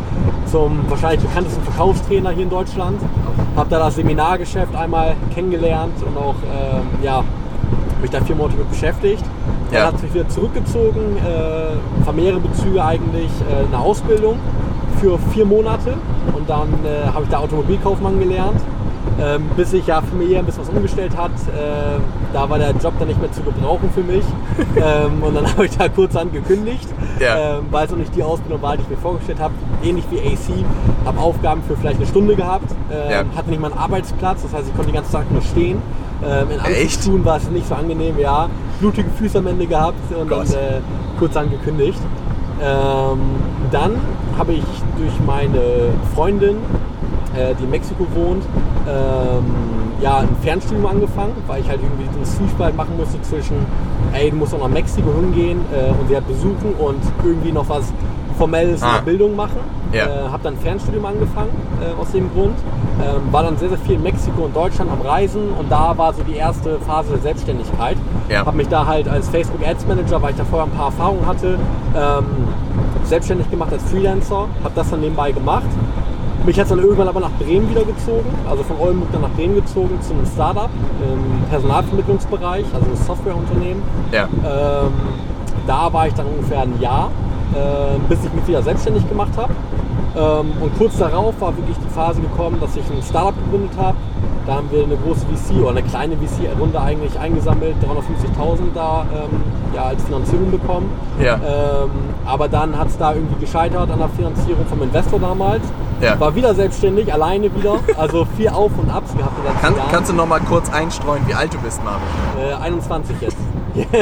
zum 0.52 0.80
wahrscheinlich 0.89 1.21
bekanntesten 1.21 1.63
Verkaufstrainer 1.63 2.32
hier 2.32 2.43
in 2.43 2.49
Deutschland. 2.49 2.99
Habe 3.56 3.69
da 3.69 3.80
das 3.80 3.95
Seminargeschäft 3.95 4.76
einmal 4.76 5.15
kennengelernt 5.34 5.93
und 6.06 6.17
auch 6.17 6.36
ähm, 6.43 6.82
ja, 7.04 7.23
mich 8.02 8.12
da 8.12 8.19
vier 8.21 8.36
Monate 8.36 8.58
mit 8.58 8.69
beschäftigt. 8.69 9.23
Dann 9.71 9.80
Ja. 9.82 9.88
hat 9.88 9.99
sich 9.99 10.13
wieder 10.13 10.28
zurückgezogen, 10.28 11.17
äh, 11.26 12.04
familiäre 12.06 12.39
Bezüge 12.39 12.84
eigentlich, 12.84 13.32
äh, 13.49 13.65
eine 13.73 13.80
Ausbildung 13.82 14.38
für 14.99 15.17
vier 15.34 15.45
Monate 15.45 15.93
und 16.36 16.47
dann 16.49 16.67
äh, 16.86 17.08
habe 17.12 17.23
ich 17.23 17.30
da 17.30 17.38
Automobilkaufmann 17.39 18.19
gelernt, 18.19 18.60
ähm, 19.22 19.44
bis 19.56 19.72
sich 19.72 19.86
ja 19.88 20.02
familiär 20.02 20.39
ein 20.39 20.46
bisschen 20.46 20.62
was 20.63 20.70
umgestellt 20.70 21.16
hat. 21.18 21.32
Äh, 21.32 22.00
da 22.34 22.50
war 22.50 22.58
der 22.58 22.72
Job 22.72 22.94
dann 23.00 23.08
nicht 23.08 23.20
mehr 23.22 23.32
zu 23.32 23.42
gebrauchen 23.42 23.89
für 23.94 24.02
mich 24.02 24.24
ähm, 24.76 25.22
und 25.24 25.36
dann 25.36 25.46
habe 25.52 25.66
ich 25.66 25.78
da 25.78 25.88
kurzerhand 25.89 26.34
gekündigt, 26.34 26.88
Ja. 27.20 27.58
ähm, 27.58 27.66
weil 27.72 27.86
es 27.86 27.92
noch 27.92 27.98
nicht 28.00 28.16
die 28.16 28.24
Ausbildung 28.24 28.62
war, 28.62 28.76
die 28.78 28.84
ich 28.84 28.89
mir 28.89 28.98
vorgestellt 28.98 29.39
habe. 29.39 29.54
Ähnlich 29.84 30.06
wie 30.12 30.20
AC, 30.20 30.66
habe 31.06 31.20
Aufgaben 31.20 31.62
für 31.68 31.76
vielleicht 31.78 31.98
eine 31.98 32.08
Stunde 32.08 32.36
gehabt, 32.36 32.72
ähm, 32.92 33.12
Ja. 33.12 33.24
hatte 33.36 33.50
nicht 33.50 33.62
mal 33.62 33.72
einen 33.72 33.80
Arbeitsplatz, 33.80 34.42
das 34.44 34.54
heißt 34.54 34.68
ich 34.68 34.76
konnte 34.76 34.92
den 34.92 34.96
ganzen 34.96 35.12
Tag 35.12 35.32
nur 35.32 35.42
stehen. 35.42 35.82
Ähm, 36.26 36.52
in 36.52 36.60
Echt? 36.60 36.68
Anzugstun 36.98 37.26
war 37.26 37.38
es 37.38 37.50
nicht 37.50 37.68
so 37.68 37.76
angenehm, 37.76 38.18
ja. 38.18 38.50
Blutige 38.80 39.10
Füße 39.18 39.38
am 39.39 39.48
Ende 39.48 39.68
gehabt 39.68 39.98
und 40.18 40.30
Gott. 40.30 40.48
dann 40.50 40.54
äh, 40.54 40.82
kurz 41.20 41.36
angekündigt. 41.36 42.00
Ähm, 42.62 43.20
dann 43.72 43.92
habe 44.38 44.54
ich 44.54 44.63
durch 44.98 45.12
meine 45.26 45.62
Freundin, 46.16 46.58
äh, 47.36 47.54
die 47.60 47.63
in 47.63 47.69
Mexiko 47.69 48.06
wohnt, 48.15 48.43
ähm, 48.88 49.46
ja, 50.02 50.17
ein 50.19 50.30
Fernstudium 50.41 50.86
angefangen, 50.86 51.34
weil 51.48 51.62
ich 51.62 51.67
halt 51.69 51.80
irgendwie 51.82 52.06
den 52.17 52.26
Zwiespalt 52.26 52.76
machen 52.76 52.98
musste 52.98 53.22
zwischen, 53.22 53.56
ey, 54.13 54.30
du 54.32 54.36
musst 54.38 54.54
auch 54.54 54.60
nach 54.60 54.67
Mexiko 54.67 55.10
hingehen 55.22 55.62
äh, 55.72 55.91
und 56.00 56.08
sie 56.10 56.15
hat 56.17 56.28
besuchen 56.28 56.74
und 56.78 57.00
irgendwie 57.24 57.52
noch 57.52 57.67
was 57.69 57.93
Formelles 58.38 58.82
in 58.82 58.88
Ah. 58.88 58.96
der 58.98 59.02
Bildung 59.04 59.36
machen. 59.36 59.60
Ja. 59.93 60.06
Äh, 60.06 60.10
habe 60.32 60.41
dann 60.43 60.56
ein 60.56 60.60
Fernstudium 60.60 61.06
angefangen 61.06 61.52
äh, 61.80 62.02
aus 62.02 62.12
dem 62.12 62.32
Grund. 62.34 62.56
Ähm, 63.00 63.32
war 63.32 63.43
dann 63.43 63.58
sehr, 63.58 63.69
sehr 63.69 63.78
viel 63.78 63.96
in 63.96 64.04
Mexiko 64.04 64.43
und 64.43 64.56
Deutschland 64.56 64.89
am 64.91 65.02
Reisen 65.02 65.50
und 65.58 65.72
da 65.72 65.96
war 65.98 66.13
so 66.13 66.24
die 66.24 66.36
erste 66.36 66.80
Phase 66.80 67.12
der 67.12 67.19
Selbstständigkeit. 67.22 67.98
Ja. 68.30 68.46
Habe 68.46 68.58
mich 68.58 68.67
da 68.69 68.86
halt 68.88 69.08
als 69.08 69.30
Facebook 69.30 69.65
Ads 69.65 69.86
Manager, 69.88 70.22
weil 70.22 70.32
ich 70.32 70.38
da 70.38 70.43
vorher 70.46 70.67
ein 70.67 70.76
paar 70.78 70.88
Erfahrungen 70.88 71.26
hatte, 71.28 71.60
ähm, 71.96 72.26
selbstständig 73.04 73.50
gemacht 73.52 73.72
als 73.72 73.84
Freelancer. 73.84 74.48
Habe 74.63 74.74
das 74.76 74.89
dann 74.89 75.02
nebenbei 75.02 75.32
gemacht. 75.32 75.65
Mich 76.45 76.60
hat 76.60 76.69
dann 76.69 76.79
irgendwann 76.79 77.08
aber 77.08 77.21
nach 77.21 77.32
Bremen 77.39 77.69
wieder 77.69 77.86
gezogen, 77.86 78.29
also 78.49 78.63
von 78.63 78.77
Oldenburg 78.77 79.12
dann 79.13 79.21
nach 79.21 79.29
Bremen 79.29 79.56
gezogen 79.56 79.97
zu 80.01 80.13
einem 80.13 80.25
Startup 80.25 80.69
im 81.01 81.49
Personalvermittlungsbereich, 81.49 82.65
also 82.73 82.86
ein 82.86 82.97
Softwareunternehmen. 82.97 83.82
Ja. 84.12 84.23
Ähm, 84.23 84.91
da 85.65 85.93
war 85.93 86.08
ich 86.08 86.13
dann 86.13 86.25
ungefähr 86.25 86.62
ein 86.62 86.79
Jahr, 86.82 87.12
äh, 87.53 87.97
bis 88.10 88.25
ich 88.25 88.34
mich 88.34 88.45
wieder 88.45 88.62
selbstständig 88.62 89.08
gemacht 89.08 89.32
habe. 89.38 89.53
Ähm, 90.15 90.52
und 90.62 90.78
kurz 90.78 90.97
darauf 90.97 91.34
war 91.39 91.56
wirklich 91.58 91.78
die 91.78 91.93
Phase 91.93 92.21
gekommen, 92.21 92.58
dass 92.62 92.76
ich 92.76 92.84
ein 92.91 93.02
Startup 93.02 93.34
gegründet 93.45 93.78
habe. 93.78 93.97
Da 94.45 94.56
haben 94.56 94.69
wir 94.71 94.84
eine 94.84 94.97
große 94.97 95.21
VC 95.21 95.62
oder 95.62 95.69
eine 95.69 95.84
kleine 95.84 96.15
VC-Runde 96.17 96.80
eigentlich 96.80 97.17
eingesammelt, 97.17 97.76
350.000 97.82 98.60
da 98.76 99.06
ähm, 99.13 99.41
ja, 99.73 99.84
als 99.86 100.04
Finanzierung 100.04 100.52
bekommen. 100.52 100.89
Ja. 101.21 101.36
Ähm, 101.36 101.89
aber 102.26 102.49
dann 102.49 102.78
hat 102.78 102.89
es 102.89 102.97
da 102.97 103.13
irgendwie 103.13 103.39
gescheitert 103.39 103.89
an 103.89 103.99
der 103.99 104.10
Finanzierung 104.10 104.65
vom 104.67 104.82
Investor 104.84 105.19
damals. 105.19 105.62
Ja. 106.02 106.19
War 106.19 106.36
wieder 106.36 106.54
selbstständig, 106.54 107.12
alleine 107.13 107.56
wieder. 107.56 107.80
Also 107.97 108.28
viel 108.36 108.49
Auf 108.49 108.71
und 108.78 108.89
Abs 108.91 109.15
gehabt 109.15 109.32
in 109.39 109.62
Kann, 109.62 109.76
Jahren. 109.78 109.88
kannst 109.91 110.12
du 110.12 110.15
noch 110.15 110.28
mal 110.28 110.41
kurz 110.41 110.69
einstreuen, 110.71 111.23
wie 111.28 111.34
alt 111.34 111.54
du 111.54 111.58
bist, 111.60 111.82
Marvin? 111.84 112.02
äh, 112.52 112.54
21 112.62 113.15
jetzt. 113.21 113.38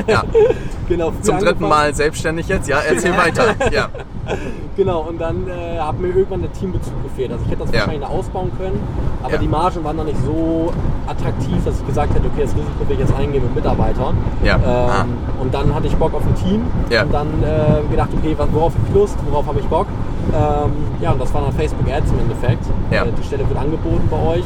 Ja. 0.07 0.23
genau, 0.89 1.11
Zum 1.21 1.35
dritten 1.35 1.47
angefangen. 1.47 1.69
Mal 1.69 1.93
selbstständig 1.93 2.47
jetzt? 2.47 2.67
Ja, 2.67 2.79
erzähl 2.79 3.15
weiter. 3.17 3.55
Ja. 3.71 3.89
Genau, 4.77 5.01
und 5.01 5.19
dann 5.19 5.47
äh, 5.47 5.79
hat 5.79 5.99
mir 5.99 6.07
irgendwann 6.07 6.41
der 6.41 6.51
Teambezug 6.53 6.93
gefehlt. 7.03 7.31
Also 7.31 7.43
ich 7.45 7.51
hätte 7.51 7.63
das 7.63 7.71
Ja. 7.71 7.79
wahrscheinlich 7.79 8.01
noch 8.01 8.09
ausbauen 8.17 8.51
können, 8.57 8.79
aber 9.21 9.33
Ja. 9.33 9.37
die 9.39 9.47
Margen 9.47 9.83
waren 9.83 9.97
noch 9.97 10.05
nicht 10.05 10.17
so 10.23 10.71
attraktiv, 11.07 11.57
dass 11.65 11.79
ich 11.79 11.85
gesagt 11.87 12.13
hätte, 12.13 12.25
okay, 12.27 12.43
das 12.43 12.51
Risiko 12.55 12.87
will 12.87 12.93
ich 12.95 12.99
jetzt 12.99 13.13
eingehen 13.13 13.43
mit 13.43 13.53
Mitarbeitern. 13.55 14.15
Ja. 14.43 14.55
Ähm, 14.55 14.61
Ah. 14.63 15.05
Und 15.41 15.53
dann 15.53 15.73
hatte 15.75 15.87
ich 15.87 15.95
Bock 15.97 16.13
auf 16.13 16.23
ein 16.25 16.35
Team 16.35 16.61
Ja. 16.89 17.03
und 17.03 17.13
dann 17.13 17.27
äh, 17.43 17.89
gedacht, 17.91 18.09
okay, 18.17 18.35
worauf 18.51 18.73
habe 18.73 18.83
ich 18.87 18.93
Lust, 18.95 19.17
worauf 19.29 19.47
habe 19.47 19.59
ich 19.59 19.65
Bock? 19.67 19.87
Ähm, 20.33 20.71
ja, 21.01 21.11
und 21.11 21.21
das 21.21 21.33
war 21.33 21.41
dann 21.41 21.51
Facebook 21.53 21.87
Ads 21.91 22.11
im 22.11 22.19
Endeffekt. 22.19 22.63
Ja. 22.91 23.03
Äh, 23.03 23.07
die 23.19 23.23
Stelle 23.23 23.47
wird 23.49 23.59
angeboten 23.59 24.07
bei 24.09 24.17
euch. 24.17 24.43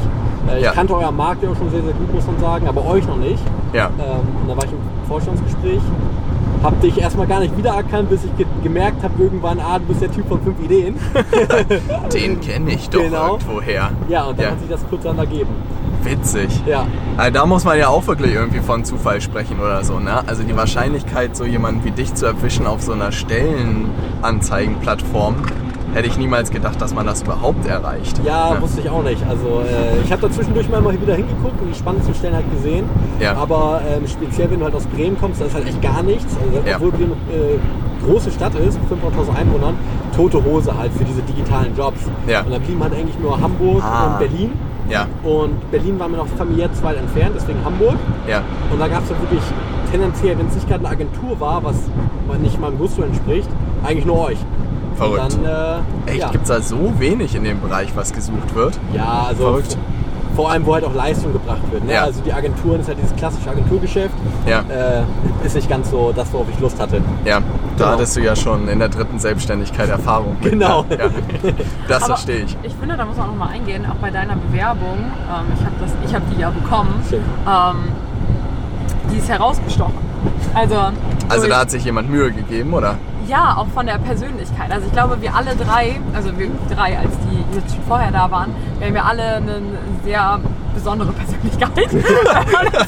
Äh, 0.50 0.58
ich 0.58 0.64
Ja. 0.64 0.72
kannte 0.72 0.96
euer 0.96 1.12
Markt 1.12 1.42
ja 1.42 1.50
auch 1.50 1.56
schon 1.56 1.70
sehr, 1.70 1.82
sehr 1.82 1.92
gut, 1.92 2.12
muss 2.12 2.26
man 2.26 2.38
sagen, 2.40 2.66
aber 2.66 2.84
euch 2.86 3.06
noch 3.06 3.16
nicht. 3.18 3.42
Ja. 3.72 3.86
Ähm, 3.86 4.26
und 4.42 4.48
da 4.48 4.56
war 4.56 4.64
ich 4.64 4.72
im 4.72 4.78
Vorstellungsgespräch 5.08 5.80
Hab 6.62 6.80
dich 6.80 6.96
erstmal 6.98 7.26
gar 7.26 7.40
nicht 7.40 7.54
wiedererkannt, 7.56 8.08
bis 8.10 8.24
ich 8.24 8.36
ge 8.36 8.46
gemerkt 8.62 9.02
habe 9.02 9.22
irgendwann, 9.22 9.58
ah, 9.60 9.78
du 9.78 9.84
bist 9.86 10.00
der 10.02 10.10
Typ 10.10 10.26
von 10.28 10.40
fünf 10.42 10.58
Ideen. 10.64 10.96
Den 12.12 12.40
kenne 12.40 12.72
ich 12.72 12.88
doch 12.90 13.00
Genau. 13.00 13.32
irgendwoher. 13.34 13.90
ja, 14.08 14.24
und 14.24 14.38
dann 14.38 14.44
Ja. 14.46 14.50
hat 14.52 14.60
sich 14.60 14.68
das 14.70 14.80
kurz 14.88 15.02
dann 15.04 15.18
ergeben. 15.18 15.50
Witzig. 16.02 16.48
Ja. 16.66 16.86
Also 17.16 17.32
da 17.32 17.46
muss 17.46 17.64
man 17.64 17.78
ja 17.78 17.88
auch 17.88 18.06
wirklich 18.06 18.34
irgendwie 18.34 18.60
von 18.60 18.84
Zufall 18.84 19.20
sprechen 19.20 19.58
oder 19.60 19.82
so, 19.84 19.98
ne? 19.98 20.22
Also 20.26 20.42
die 20.44 20.56
Wahrscheinlichkeit, 20.56 21.36
so 21.36 21.44
jemanden 21.44 21.84
wie 21.84 21.90
dich 21.90 22.14
zu 22.14 22.26
erwischen 22.26 22.66
auf 22.66 22.82
so 22.82 22.92
einer 22.92 23.10
Stellenanzeigenplattform, 23.12 25.36
hätte 25.96 26.08
ich 26.08 26.18
niemals 26.18 26.50
gedacht, 26.50 26.80
dass 26.80 26.94
man 26.94 27.06
das 27.06 27.22
überhaupt 27.22 27.66
erreicht. 27.66 28.20
Ja, 28.24 28.52
ne? 28.54 28.60
wusste 28.60 28.80
ich 28.82 28.90
auch 28.90 29.02
nicht. 29.02 29.22
Also 29.28 29.62
äh, 29.66 30.02
ich 30.04 30.12
habe 30.12 30.22
da 30.22 30.30
zwischendurch 30.30 30.68
mal 30.68 30.82
wieder 31.00 31.14
hingeguckt 31.14 31.60
und 31.60 31.68
die 31.72 31.78
spannendsten 31.78 32.14
Stellen 32.14 32.34
halt 32.34 32.50
gesehen. 32.52 32.84
Ja. 33.18 33.34
Aber 33.36 33.80
ähm, 33.88 34.06
speziell, 34.06 34.50
wenn 34.50 34.58
du 34.60 34.66
halt 34.66 34.74
aus 34.74 34.84
Bremen 34.86 35.18
kommst, 35.18 35.40
da 35.40 35.46
ist 35.46 35.54
halt 35.54 35.66
echt 35.66 35.80
gar 35.80 36.02
nichts. 36.02 36.36
Also, 36.36 36.68
Ja. 36.68 36.76
Obwohl 36.76 36.90
Bremen 36.92 37.12
eine 37.32 37.42
äh, 37.54 37.58
große 38.06 38.30
Stadt 38.30 38.54
ist, 38.56 38.78
mit 38.78 38.90
500.000 39.02 39.36
Einwohnern, 39.40 39.74
tote 40.14 40.44
Hose 40.44 40.76
halt 40.76 40.92
für 40.92 41.04
diese 41.04 41.22
digitalen 41.22 41.74
Jobs. 41.76 42.00
Ja. 42.28 42.42
Und 42.42 42.50
da 42.52 42.58
blieben 42.58 42.82
halt 42.82 42.92
eigentlich 42.92 43.18
nur 43.18 43.40
Hamburg 43.40 43.82
Ah. 43.82 44.06
und 44.12 44.18
Berlin. 44.18 44.52
Ja, 44.88 45.06
Und 45.24 45.68
Berlin 45.72 45.98
war 45.98 46.06
mir 46.06 46.18
noch 46.18 46.28
familiär 46.38 46.72
zu 46.72 46.84
weit 46.84 46.96
entfernt, 46.98 47.32
deswegen 47.34 47.58
Hamburg. 47.64 47.96
ja. 48.28 48.42
Und 48.70 48.78
da 48.78 48.86
gab 48.86 49.02
es 49.02 49.08
dann 49.08 49.20
wirklich 49.20 49.42
tendenziell, 49.90 50.38
wenn 50.38 50.46
es 50.46 50.54
nicht 50.54 50.68
gerade 50.68 50.84
eine 50.86 50.90
Agentur 50.94 51.40
war, 51.40 51.64
was 51.64 51.74
nicht 52.40 52.60
meinem 52.60 52.78
Gusto 52.78 53.02
entspricht, 53.02 53.48
eigentlich 53.82 54.04
nur 54.06 54.20
euch. 54.28 54.38
Verrückt. 54.96 55.34
Und 55.34 55.44
dann, 55.44 55.82
äh, 56.06 56.10
Echt, 56.10 56.20
ja. 56.20 56.30
gibt's 56.30 56.48
da 56.48 56.60
so 56.60 56.92
wenig 56.98 57.34
in 57.34 57.44
dem 57.44 57.60
Bereich, 57.60 57.88
was 57.94 58.12
gesucht 58.12 58.54
wird? 58.54 58.78
Ja, 58.94 59.26
also 59.28 59.42
Verrückt. 59.42 59.76
vor 60.34 60.50
allem, 60.50 60.64
wo 60.66 60.74
halt 60.74 60.84
auch 60.84 60.94
Leistung 60.94 61.32
gebracht 61.32 61.60
wird. 61.70 61.84
Ne? 61.84 61.92
Ja. 61.94 62.02
Also 62.04 62.20
die 62.22 62.32
Agenturen 62.32 62.80
ist 62.80 62.88
halt 62.88 62.98
dieses 63.02 63.14
klassische 63.16 63.50
Agenturgeschäft. 63.50 64.14
Ja. 64.46 64.60
Äh, 64.60 65.02
ist 65.46 65.54
nicht 65.54 65.68
ganz 65.68 65.90
so 65.90 66.12
das, 66.14 66.32
worauf 66.32 66.46
ich 66.52 66.58
Lust 66.60 66.80
hatte. 66.80 66.96
Ja, 67.24 67.40
da 67.40 67.44
Genau. 67.76 67.90
hattest 67.90 68.16
du 68.16 68.20
ja 68.20 68.34
schon 68.34 68.68
in 68.68 68.78
der 68.78 68.88
dritten 68.88 69.18
Selbstständigkeit 69.18 69.88
Erfahrung. 69.90 70.36
mit, 70.42 70.52
Genau. 70.52 70.82
ne? 70.88 70.96
Ja. 70.98 71.08
Das 71.88 72.02
Aber 72.02 72.14
verstehe 72.14 72.44
ich. 72.44 72.56
Ich 72.62 72.74
finde, 72.74 72.96
da 72.96 73.04
muss 73.04 73.16
man 73.16 73.26
auch 73.26 73.30
noch 73.32 73.38
mal 73.38 73.48
eingehen, 73.48 73.84
auch 73.90 73.96
bei 73.96 74.10
deiner 74.10 74.34
Bewerbung. 74.36 74.96
Ähm, 74.98 75.46
ich 75.54 75.64
habe 75.64 75.74
ich 76.06 76.14
hab 76.14 76.30
die 76.34 76.40
ja 76.40 76.50
bekommen. 76.50 76.94
Ähm, 77.12 77.92
die 79.12 79.18
ist 79.18 79.28
herausgestochen. 79.28 79.94
Also, 80.54 80.74
Also 81.28 81.46
da 81.48 81.60
hat 81.60 81.70
sich 81.70 81.84
jemand 81.84 82.10
Mühe 82.10 82.32
gegeben, 82.32 82.72
oder? 82.74 82.96
Ja, 83.28 83.56
auch 83.56 83.66
von 83.68 83.86
der 83.86 83.98
Persönlichkeit. 83.98 84.70
Also 84.70 84.86
ich 84.86 84.92
glaube, 84.92 85.20
wir 85.20 85.34
alle 85.34 85.54
drei, 85.56 86.00
also 86.14 86.36
wir 86.38 86.48
drei, 86.74 86.98
als 86.98 87.10
die 87.30 87.56
jetzt 87.56 87.74
schon 87.74 87.84
vorher 87.84 88.10
da 88.12 88.30
waren, 88.30 88.54
wir 88.78 88.86
haben 88.88 88.96
ja 88.96 89.04
alle 89.04 89.36
eine 89.36 89.60
sehr 90.04 90.40
besondere 90.74 91.12
Persönlichkeit. 91.12 91.88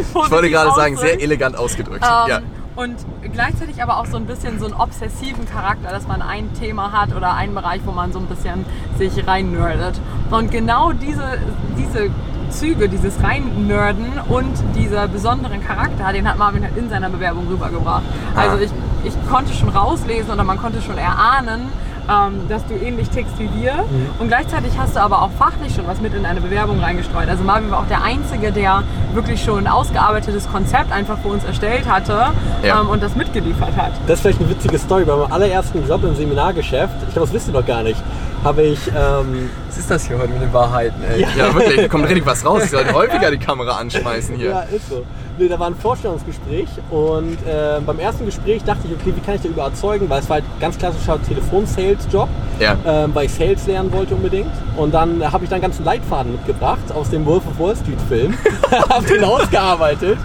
Ich 0.00 0.14
wollte 0.14 0.50
gerade 0.50 0.72
sagen, 0.74 0.96
sehr 0.96 1.20
elegant. 1.20 1.56
ausgedrückt. 1.56 2.04
Ähm, 2.04 2.28
ja. 2.28 2.40
Und 2.74 2.96
gleichzeitig 3.32 3.82
aber 3.82 3.98
auch 3.98 4.06
so 4.06 4.16
ein 4.16 4.24
bisschen 4.26 4.58
so 4.58 4.64
einen 4.66 4.74
obsessiven 4.74 5.46
Charakter, 5.46 5.90
dass 5.90 6.06
man 6.08 6.22
ein 6.22 6.52
Thema 6.54 6.92
hat 6.92 7.14
oder 7.14 7.34
einen 7.34 7.54
Bereich, 7.54 7.80
wo 7.84 7.92
man 7.92 8.12
so 8.12 8.18
ein 8.18 8.26
bisschen 8.26 8.64
sich 8.98 9.26
reinnördet. 9.26 10.00
Und 10.30 10.50
genau 10.50 10.92
diese, 10.92 11.38
diese 11.76 12.10
Züge, 12.50 12.88
dieses 12.88 13.22
Reinnörden 13.22 14.06
und 14.28 14.52
dieser 14.74 15.06
besonderen 15.08 15.62
Charakter, 15.62 16.12
den 16.12 16.26
hat 16.28 16.38
Marvin 16.38 16.62
halt 16.64 16.76
in 16.76 16.88
seiner 16.88 17.10
Bewerbung 17.10 17.46
rübergebracht. 17.48 18.04
Also 18.34 18.56
Ah. 18.56 18.60
ich, 18.60 18.70
ich 19.04 19.12
konnte 19.30 19.52
schon 19.54 19.68
rauslesen 19.68 20.30
oder 20.32 20.44
man 20.44 20.58
konnte 20.58 20.80
schon 20.82 20.98
erahnen, 20.98 21.68
ähm, 22.10 22.48
dass 22.48 22.66
du 22.66 22.74
ähnlich 22.74 23.08
tickst 23.10 23.38
wie 23.38 23.48
wir. 23.60 23.74
Mhm. 23.74 24.08
Und 24.18 24.28
gleichzeitig 24.28 24.72
hast 24.76 24.96
du 24.96 25.00
aber 25.00 25.22
auch 25.22 25.30
fachlich 25.38 25.74
schon 25.74 25.86
was 25.86 26.00
mit 26.00 26.14
in 26.14 26.24
deine 26.24 26.40
Bewerbung 26.40 26.80
reingestreut. 26.80 27.28
Also 27.28 27.44
Marvin 27.44 27.70
war 27.70 27.80
auch 27.80 27.86
der 27.86 28.02
Einzige, 28.02 28.50
der 28.50 28.82
wirklich 29.14 29.42
schon 29.42 29.58
ein 29.58 29.68
ausgearbeitetes 29.68 30.50
Konzept 30.50 30.90
einfach 30.92 31.18
für 31.18 31.28
uns 31.28 31.44
erstellt 31.44 31.88
hatte 31.88 32.32
Ja. 32.64 32.80
ähm, 32.80 32.88
und 32.88 33.02
das 33.02 33.14
mitgeliefert 33.14 33.76
hat. 33.76 33.92
Das 34.06 34.16
ist 34.18 34.22
vielleicht 34.22 34.40
eine 34.40 34.50
witzige 34.50 34.78
Story. 34.78 35.04
Bei 35.04 35.14
meinem 35.16 35.32
allerersten 35.32 35.86
Job 35.86 36.02
im 36.04 36.16
Seminargeschäft, 36.16 36.94
ich 37.06 37.12
glaube, 37.14 37.26
das 37.26 37.32
wisst 37.32 37.48
ihr 37.48 37.54
noch 37.54 37.66
gar 37.66 37.82
nicht, 37.84 38.02
habe 38.44 38.62
ich. 38.62 38.78
Ähm, 38.88 39.50
Was 39.68 39.78
ist 39.78 39.90
das 39.90 40.06
hier 40.06 40.18
heute 40.18 40.28
mit 40.32 40.42
den 40.42 40.52
Wahrheiten, 40.52 41.02
ey? 41.04 41.20
Ja. 41.22 41.28
ja, 41.36 41.54
wirklich, 41.54 41.76
da 41.76 41.88
kommt 41.88 42.04
richtig 42.06 42.26
was 42.26 42.44
raus. 42.44 42.64
Ich 42.64 42.70
sollte 42.70 42.92
häufiger 42.92 43.30
die 43.30 43.38
Kamera 43.38 43.76
anschmeißen 43.78 44.36
hier. 44.36 44.50
Ja, 44.50 44.60
ist 44.62 44.88
so. 44.88 45.04
Nee, 45.38 45.48
da 45.48 45.58
war 45.58 45.68
ein 45.68 45.74
Vorstellungsgespräch 45.74 46.68
und 46.90 47.38
äh, 47.46 47.80
beim 47.84 47.98
ersten 47.98 48.26
Gespräch 48.26 48.62
dachte 48.64 48.86
ich, 48.86 48.92
okay, 48.94 49.14
wie 49.16 49.20
kann 49.20 49.36
ich 49.36 49.40
da 49.40 49.48
überzeugen, 49.48 50.08
weil 50.10 50.20
es 50.20 50.28
war 50.28 50.34
halt 50.34 50.44
ganz 50.60 50.76
klassischer 50.76 51.18
Telefon-Sales-Job, 51.22 52.28
Ja. 52.60 52.76
ähm, 52.84 53.14
weil 53.14 53.26
ich 53.26 53.32
Sales 53.32 53.66
lernen 53.66 53.90
wollte 53.92 54.14
unbedingt. 54.14 54.50
Und 54.76 54.92
dann 54.92 55.22
habe 55.32 55.44
ich 55.44 55.50
dann 55.50 55.56
einen 55.56 55.62
ganzen 55.62 55.84
Leitfaden 55.86 56.32
mitgebracht 56.32 56.92
aus 56.94 57.08
dem 57.08 57.24
Wolf 57.24 57.44
of 57.46 57.58
Wall 57.58 57.74
Street-Film, 57.76 58.34
habe 58.90 59.06
den 59.06 59.24
ausgearbeitet 59.24 60.18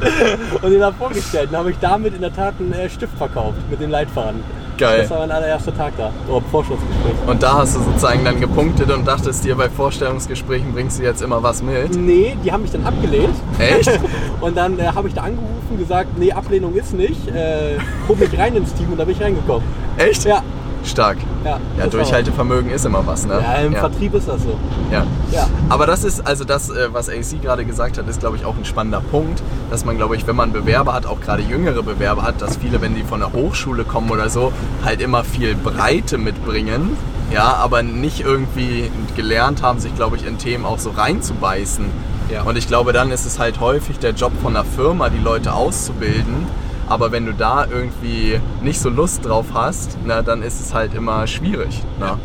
und 0.62 0.70
den 0.72 0.80
dann 0.82 0.94
vorgestellt. 0.96 1.50
Dann 1.52 1.60
habe 1.60 1.72
ich 1.72 1.78
damit 1.80 2.14
in 2.14 2.22
der 2.22 2.34
Tat 2.34 2.56
einen 2.60 2.74
äh, 2.74 2.90
Stift 2.90 3.18
verkauft 3.18 3.58
mit 3.70 3.80
dem 3.80 3.90
Leitfaden. 3.92 4.44
Geil. 4.78 5.02
Das 5.02 5.10
war 5.10 5.20
mein 5.20 5.32
allererster 5.32 5.76
Tag 5.76 5.94
da, 5.98 6.12
oder 6.30 6.46
Vorstellungsgespräch. 6.52 7.14
Und 7.26 7.42
da 7.42 7.58
hast 7.58 7.76
du 7.76 7.80
sozusagen 7.80 8.24
dann 8.24 8.40
gepunktet 8.40 8.92
und 8.92 9.08
dachtest 9.08 9.44
dir, 9.44 9.56
bei 9.56 9.70
Vorstellungsgesprächen 9.70 10.72
bringst 10.74 11.00
du 11.00 11.04
jetzt 11.04 11.22
immer 11.22 11.42
was 11.42 11.64
mit. 11.64 11.96
Nee, 11.96 12.38
die 12.44 12.52
haben 12.52 12.62
mich 12.62 12.72
dann 12.72 12.86
abgelehnt. 12.86 13.36
Echt? 13.58 13.90
Und 14.42 14.56
dann 14.56 14.78
äh, 14.80 14.84
habe 14.84 15.08
ich 15.08 15.16
da 15.16 15.24
angerufen, 15.24 15.78
gesagt, 15.78 16.18
nee, 16.18 16.32
Ablehnung 16.32 16.76
ist 16.76 16.94
nicht. 16.94 17.28
Äh, 17.30 17.78
hol 18.08 18.16
mich 18.16 18.38
rein 18.38 18.56
ins 18.56 18.74
Team 18.74 18.92
und 18.92 19.00
da 19.00 19.06
bin 19.06 19.16
ich 19.16 19.22
reingekommen. 19.22 19.68
Echt? 19.98 20.26
Ja, 20.26 20.44
Stark. 20.84 21.18
ja. 21.44 21.60
Ja, 21.78 21.88
Durchhaltevermögen 21.88 22.72
ist 22.72 22.86
immer 22.86 23.06
was, 23.06 23.26
ne? 23.26 23.40
Ja, 23.42 23.56
im 23.62 23.74
Vertrieb 23.74 24.14
ist 24.14 24.28
das 24.28 24.42
so. 24.44 24.58
Ja. 24.92 25.06
Ja. 25.32 25.48
Aber 25.70 25.86
das 25.86 26.04
ist, 26.04 26.26
also 26.26 26.44
das, 26.44 26.70
äh, 26.70 26.90
was 26.92 27.10
AC 27.10 27.42
gerade 27.42 27.66
gesagt 27.66 27.98
hat, 27.98 28.08
ist, 28.08 28.20
glaube 28.20 28.38
ich, 28.38 28.46
auch 28.46 28.58
ein 28.58 28.66
spannender 28.66 29.02
Punkt, 29.02 29.42
dass 29.70 29.86
man, 29.86 29.98
glaube 29.98 30.16
ich, 30.16 30.26
wenn 30.28 30.36
man 30.36 30.54
Bewerber 30.54 30.94
hat, 30.94 31.06
auch 31.06 31.20
gerade 31.20 31.44
jüngere 31.44 31.84
Bewerber 31.84 32.24
hat, 32.24 32.42
dass 32.42 32.58
viele, 32.58 32.82
wenn 32.82 32.96
die 32.96 33.04
von 33.04 33.20
der 33.20 33.34
Hochschule 33.34 33.84
kommen 33.84 34.10
oder 34.10 34.30
so, 34.30 34.52
halt 34.84 35.02
immer 35.02 35.24
viel 35.24 35.56
Breite 35.56 36.18
mitbringen, 36.18 36.98
ja, 37.32 37.54
aber 37.56 37.84
nicht 37.84 38.22
irgendwie 38.22 38.90
gelernt 39.16 39.62
haben, 39.62 39.80
sich, 39.80 39.94
glaube 39.96 40.16
ich, 40.16 40.26
in 40.26 40.38
Themen 40.38 40.66
auch 40.66 40.80
so 40.80 40.92
reinzubeißen. 40.92 41.86
Ja. 42.32 42.44
Und 42.44 42.58
ich 42.58 42.68
glaube, 42.68 42.94
dann 42.94 43.12
ist 43.12 43.26
es 43.26 43.40
halt 43.40 43.60
häufig 43.60 44.00
der 44.00 44.12
Job 44.12 44.32
von 44.42 44.56
einer 44.56 44.66
Firma, 44.66 45.10
die 45.10 45.20
Leute 45.20 45.54
auszubilden. 45.54 46.48
Aber 46.88 47.12
wenn 47.12 47.26
du 47.26 47.34
da 47.34 47.66
irgendwie 47.66 48.40
nicht 48.62 48.80
so 48.80 48.90
Lust 48.90 49.26
drauf 49.26 49.48
hast, 49.54 49.98
na, 50.06 50.22
dann 50.22 50.42
ist 50.42 50.60
es 50.62 50.74
halt 50.74 50.94
immer 50.94 51.28
schwierig. 51.28 51.84
Ne? 52.00 52.18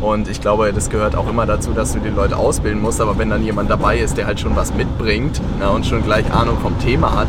Und 0.00 0.28
ich 0.28 0.40
glaube, 0.40 0.72
das 0.72 0.90
gehört 0.90 1.16
auch 1.16 1.28
immer 1.28 1.44
dazu, 1.44 1.72
dass 1.72 1.92
du 1.92 1.98
die 1.98 2.08
Leute 2.08 2.36
ausbilden 2.36 2.80
musst. 2.80 3.00
Aber 3.00 3.18
wenn 3.18 3.30
dann 3.30 3.44
jemand 3.44 3.68
dabei 3.70 3.98
ist, 3.98 4.16
der 4.16 4.26
halt 4.26 4.40
schon 4.40 4.54
was 4.56 4.72
mitbringt 4.72 5.40
na, 5.58 5.68
und 5.68 5.84
schon 5.84 6.02
gleich 6.04 6.32
Ahnung 6.32 6.56
vom 6.58 6.78
Thema 6.78 7.14
hat, 7.14 7.28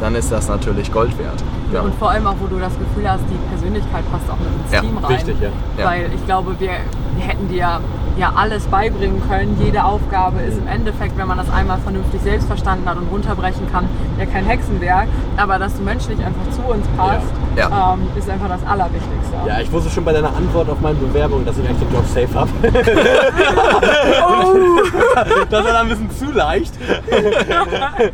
dann 0.00 0.14
ist 0.14 0.30
das 0.30 0.48
natürlich 0.48 0.92
Gold 0.92 1.16
wert. 1.18 1.42
Ja. 1.72 1.80
Und 1.82 1.94
vor 1.94 2.10
allem 2.10 2.26
auch, 2.26 2.36
wo 2.40 2.46
du 2.46 2.58
das 2.58 2.72
Gefühl 2.78 3.08
hast, 3.10 3.22
die 3.30 3.38
Persönlichkeit 3.50 4.04
passt 4.10 4.30
auch 4.30 4.38
mit 4.38 4.48
ins 4.64 4.72
Ja, 4.72 4.80
Team 4.80 4.98
rein. 4.98 5.14
richtig, 5.14 5.36
ja. 5.40 5.48
Ja. 5.78 5.84
Weil 5.86 6.10
ich 6.14 6.24
glaube, 6.24 6.54
wir, 6.58 6.70
wir 7.16 7.24
hätten 7.24 7.48
dir 7.48 7.80
ja 8.18 8.32
alles 8.34 8.64
beibringen 8.66 9.22
können. 9.28 9.56
Jede 9.62 9.84
Aufgabe 9.84 10.40
ist 10.40 10.58
im 10.58 10.66
Endeffekt, 10.66 11.16
wenn 11.16 11.28
man 11.28 11.38
das 11.38 11.50
einmal 11.50 11.78
vernünftig 11.78 12.20
selbst 12.22 12.46
verstanden 12.46 12.88
hat 12.88 12.96
und 12.96 13.08
runterbrechen 13.10 13.70
kann, 13.70 13.88
ja 14.18 14.26
kein 14.26 14.44
Hexenwerk. 14.44 15.08
Aber 15.36 15.58
dass 15.58 15.76
du 15.76 15.82
menschlich 15.82 16.18
einfach 16.18 16.50
zu 16.50 16.62
uns 16.62 16.86
passt, 16.96 17.26
Ja. 17.56 17.68
Ja. 17.68 17.94
Ähm, 17.94 18.08
ist 18.16 18.28
einfach 18.30 18.48
das 18.48 18.64
Allerwichtigste. 18.66 19.34
Ja, 19.46 19.60
ich 19.60 19.70
wusste 19.72 19.90
schon 19.90 20.04
bei 20.04 20.12
deiner 20.12 20.34
Antwort 20.36 20.68
auf 20.70 20.80
meine 20.80 20.96
Bewerbung, 20.98 21.44
dass 21.44 21.58
ich 21.58 21.68
eigentlich 21.68 21.88
den 21.88 21.94
Job 21.94 22.06
safe 22.06 22.34
habe. 22.34 22.50
Das 25.50 25.64
war 25.64 25.72
dann 25.72 25.76
ein 25.76 25.88
bisschen 25.88 26.10
zu 26.10 26.30
leicht. 26.32 26.74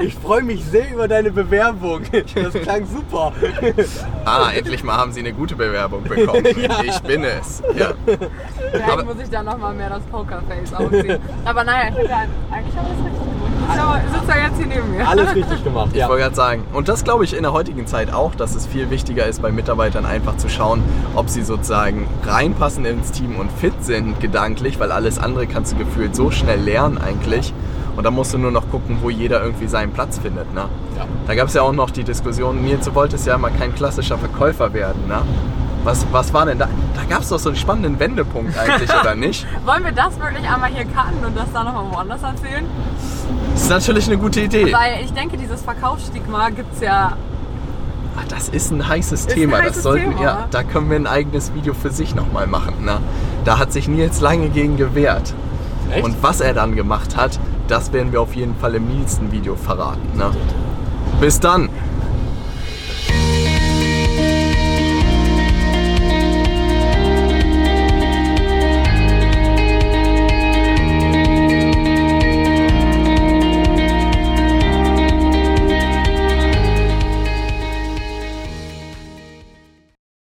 Ich 0.00 0.14
freue 0.16 0.42
mich 0.42 0.64
sehr 0.64 0.92
über 0.92 1.06
deine 1.06 1.30
Bewerbung. 1.30 2.00
Das 2.34 2.52
klang 2.62 2.84
super. 2.86 3.32
Ah, 4.24 4.50
endlich 4.52 4.82
mal 4.82 4.96
haben 4.96 5.12
sie 5.12 5.20
eine 5.20 5.32
gute 5.32 5.54
Bewerbung 5.54 6.02
bekommen. 6.02 6.44
Ich 6.84 6.98
bin 7.00 7.22
es. 7.22 7.62
Ja. 7.76 7.92
Vielleicht 8.96 9.08
Aber- 9.08 9.14
muss 9.14 9.24
ich 9.24 9.30
da 9.30 9.42
nochmal 9.42 9.74
mehr 9.74 9.88
das 9.90 10.02
Pokerface 10.04 10.74
aufziehen. 10.74 11.18
Aber 11.44 11.64
naja, 11.64 11.88
ich 11.90 12.10
habe 12.10 12.22
eigentlich 12.50 12.74
alles 12.78 13.04
richtig 13.04 13.22
gemacht. 13.22 14.02
Ich 14.06 14.12
sitze 14.20 14.28
ja 14.38 14.46
jetzt 14.46 14.56
hier 14.58 14.66
neben 14.66 14.90
mir. 14.96 15.08
Alles 15.08 15.34
richtig 15.34 15.64
gemacht. 15.64 15.88
Ich 15.92 15.98
Ja. 16.00 16.08
wollte 16.08 16.22
gerade 16.24 16.34
sagen, 16.34 16.64
und 16.72 16.88
das 16.88 17.04
glaube 17.04 17.24
ich 17.24 17.34
in 17.36 17.42
der 17.42 17.52
heutigen 17.52 17.86
Zeit 17.86 18.12
auch, 18.12 18.34
dass 18.34 18.54
es 18.54 18.66
viel 18.66 18.90
wichtiger 18.90 19.26
ist, 19.26 19.40
bei 19.42 19.50
Mitarbeitern 19.52 20.04
einfach 20.06 20.36
zu 20.36 20.48
schauen, 20.48 20.82
ob 21.14 21.28
sie 21.28 21.42
sozusagen 21.42 22.06
reinpassen 22.26 22.84
ins 22.84 23.12
Team 23.12 23.36
und 23.36 23.50
fit 23.52 23.74
sind 23.84 24.20
gedanklich, 24.20 24.78
weil 24.80 24.92
alles 24.92 25.18
andere 25.18 25.46
kannst 25.46 25.72
du 25.72 25.76
gefühlt 25.76 26.14
so 26.16 26.30
schnell 26.30 26.60
lernen 26.60 26.98
eigentlich. 26.98 27.52
Und 27.96 28.04
da 28.04 28.10
musst 28.10 28.34
du 28.34 28.38
nur 28.38 28.50
noch 28.50 28.70
gucken, 28.70 28.98
wo 29.00 29.08
jeder 29.10 29.42
irgendwie 29.42 29.66
seinen 29.68 29.92
Platz 29.92 30.18
findet. 30.18 30.52
Ne? 30.52 30.66
Ja. 30.96 31.06
Da 31.26 31.34
gab 31.34 31.48
es 31.48 31.54
ja 31.54 31.62
auch 31.62 31.72
noch 31.72 31.88
die 31.90 32.04
Diskussion, 32.04 32.62
Nils, 32.62 32.84
du 32.84 32.94
wolltest 32.94 33.26
ja 33.26 33.38
mal 33.38 33.50
kein 33.58 33.74
klassischer 33.74 34.18
Verkäufer 34.18 34.72
werden. 34.74 35.06
Ne? 35.08 35.22
Was, 35.86 36.04
was 36.10 36.34
war 36.34 36.46
denn 36.46 36.58
da? 36.58 36.68
Da 36.96 37.04
gab 37.08 37.22
es 37.22 37.28
doch 37.28 37.38
so 37.38 37.48
einen 37.48 37.56
spannenden 37.56 38.00
Wendepunkt 38.00 38.58
eigentlich, 38.58 38.90
oder 38.90 39.14
nicht? 39.14 39.46
Wollen 39.64 39.84
wir 39.84 39.92
das 39.92 40.18
wirklich 40.18 40.44
einmal 40.48 40.68
hier 40.68 40.84
cutten 40.84 41.24
und 41.24 41.36
das 41.36 41.46
dann 41.52 41.64
nochmal 41.64 41.84
woanders 41.92 42.24
erzählen? 42.24 42.64
Das 43.52 43.62
ist 43.62 43.70
natürlich 43.70 44.08
eine 44.08 44.18
gute 44.18 44.40
Idee. 44.40 44.72
Weil 44.72 45.04
ich 45.04 45.12
denke, 45.12 45.36
dieses 45.36 45.62
Verkaufsstigma 45.62 46.50
gibt 46.50 46.74
es 46.74 46.80
ja. 46.80 47.12
Ah, 48.16 48.22
das 48.28 48.48
ist 48.48 48.72
ein 48.72 48.88
heißes 48.88 49.28
ein 49.28 49.34
Thema. 49.34 49.58
heißes 49.58 49.74
das 49.74 49.82
sollten, 49.84 50.10
Thema. 50.10 50.22
Ja, 50.22 50.48
da 50.50 50.64
können 50.64 50.90
wir 50.90 50.96
ein 50.96 51.06
eigenes 51.06 51.54
Video 51.54 51.72
für 51.72 51.90
sich 51.90 52.16
nochmal 52.16 52.48
machen. 52.48 52.84
Ne? 52.84 52.98
Da 53.44 53.60
hat 53.60 53.72
sich 53.72 53.86
Nils 53.86 54.20
lange 54.20 54.48
gegen 54.48 54.76
gewehrt. 54.76 55.34
Echt? 55.92 56.04
Und 56.04 56.20
was 56.20 56.40
er 56.40 56.52
dann 56.52 56.74
gemacht 56.74 57.16
hat, 57.16 57.38
das 57.68 57.92
werden 57.92 58.10
wir 58.10 58.20
auf 58.20 58.34
jeden 58.34 58.56
Fall 58.56 58.74
im 58.74 58.88
nächsten 58.88 59.30
Video 59.30 59.54
verraten. 59.54 60.18
Ne? 60.18 60.32
Bis 61.20 61.38
dann! 61.38 61.68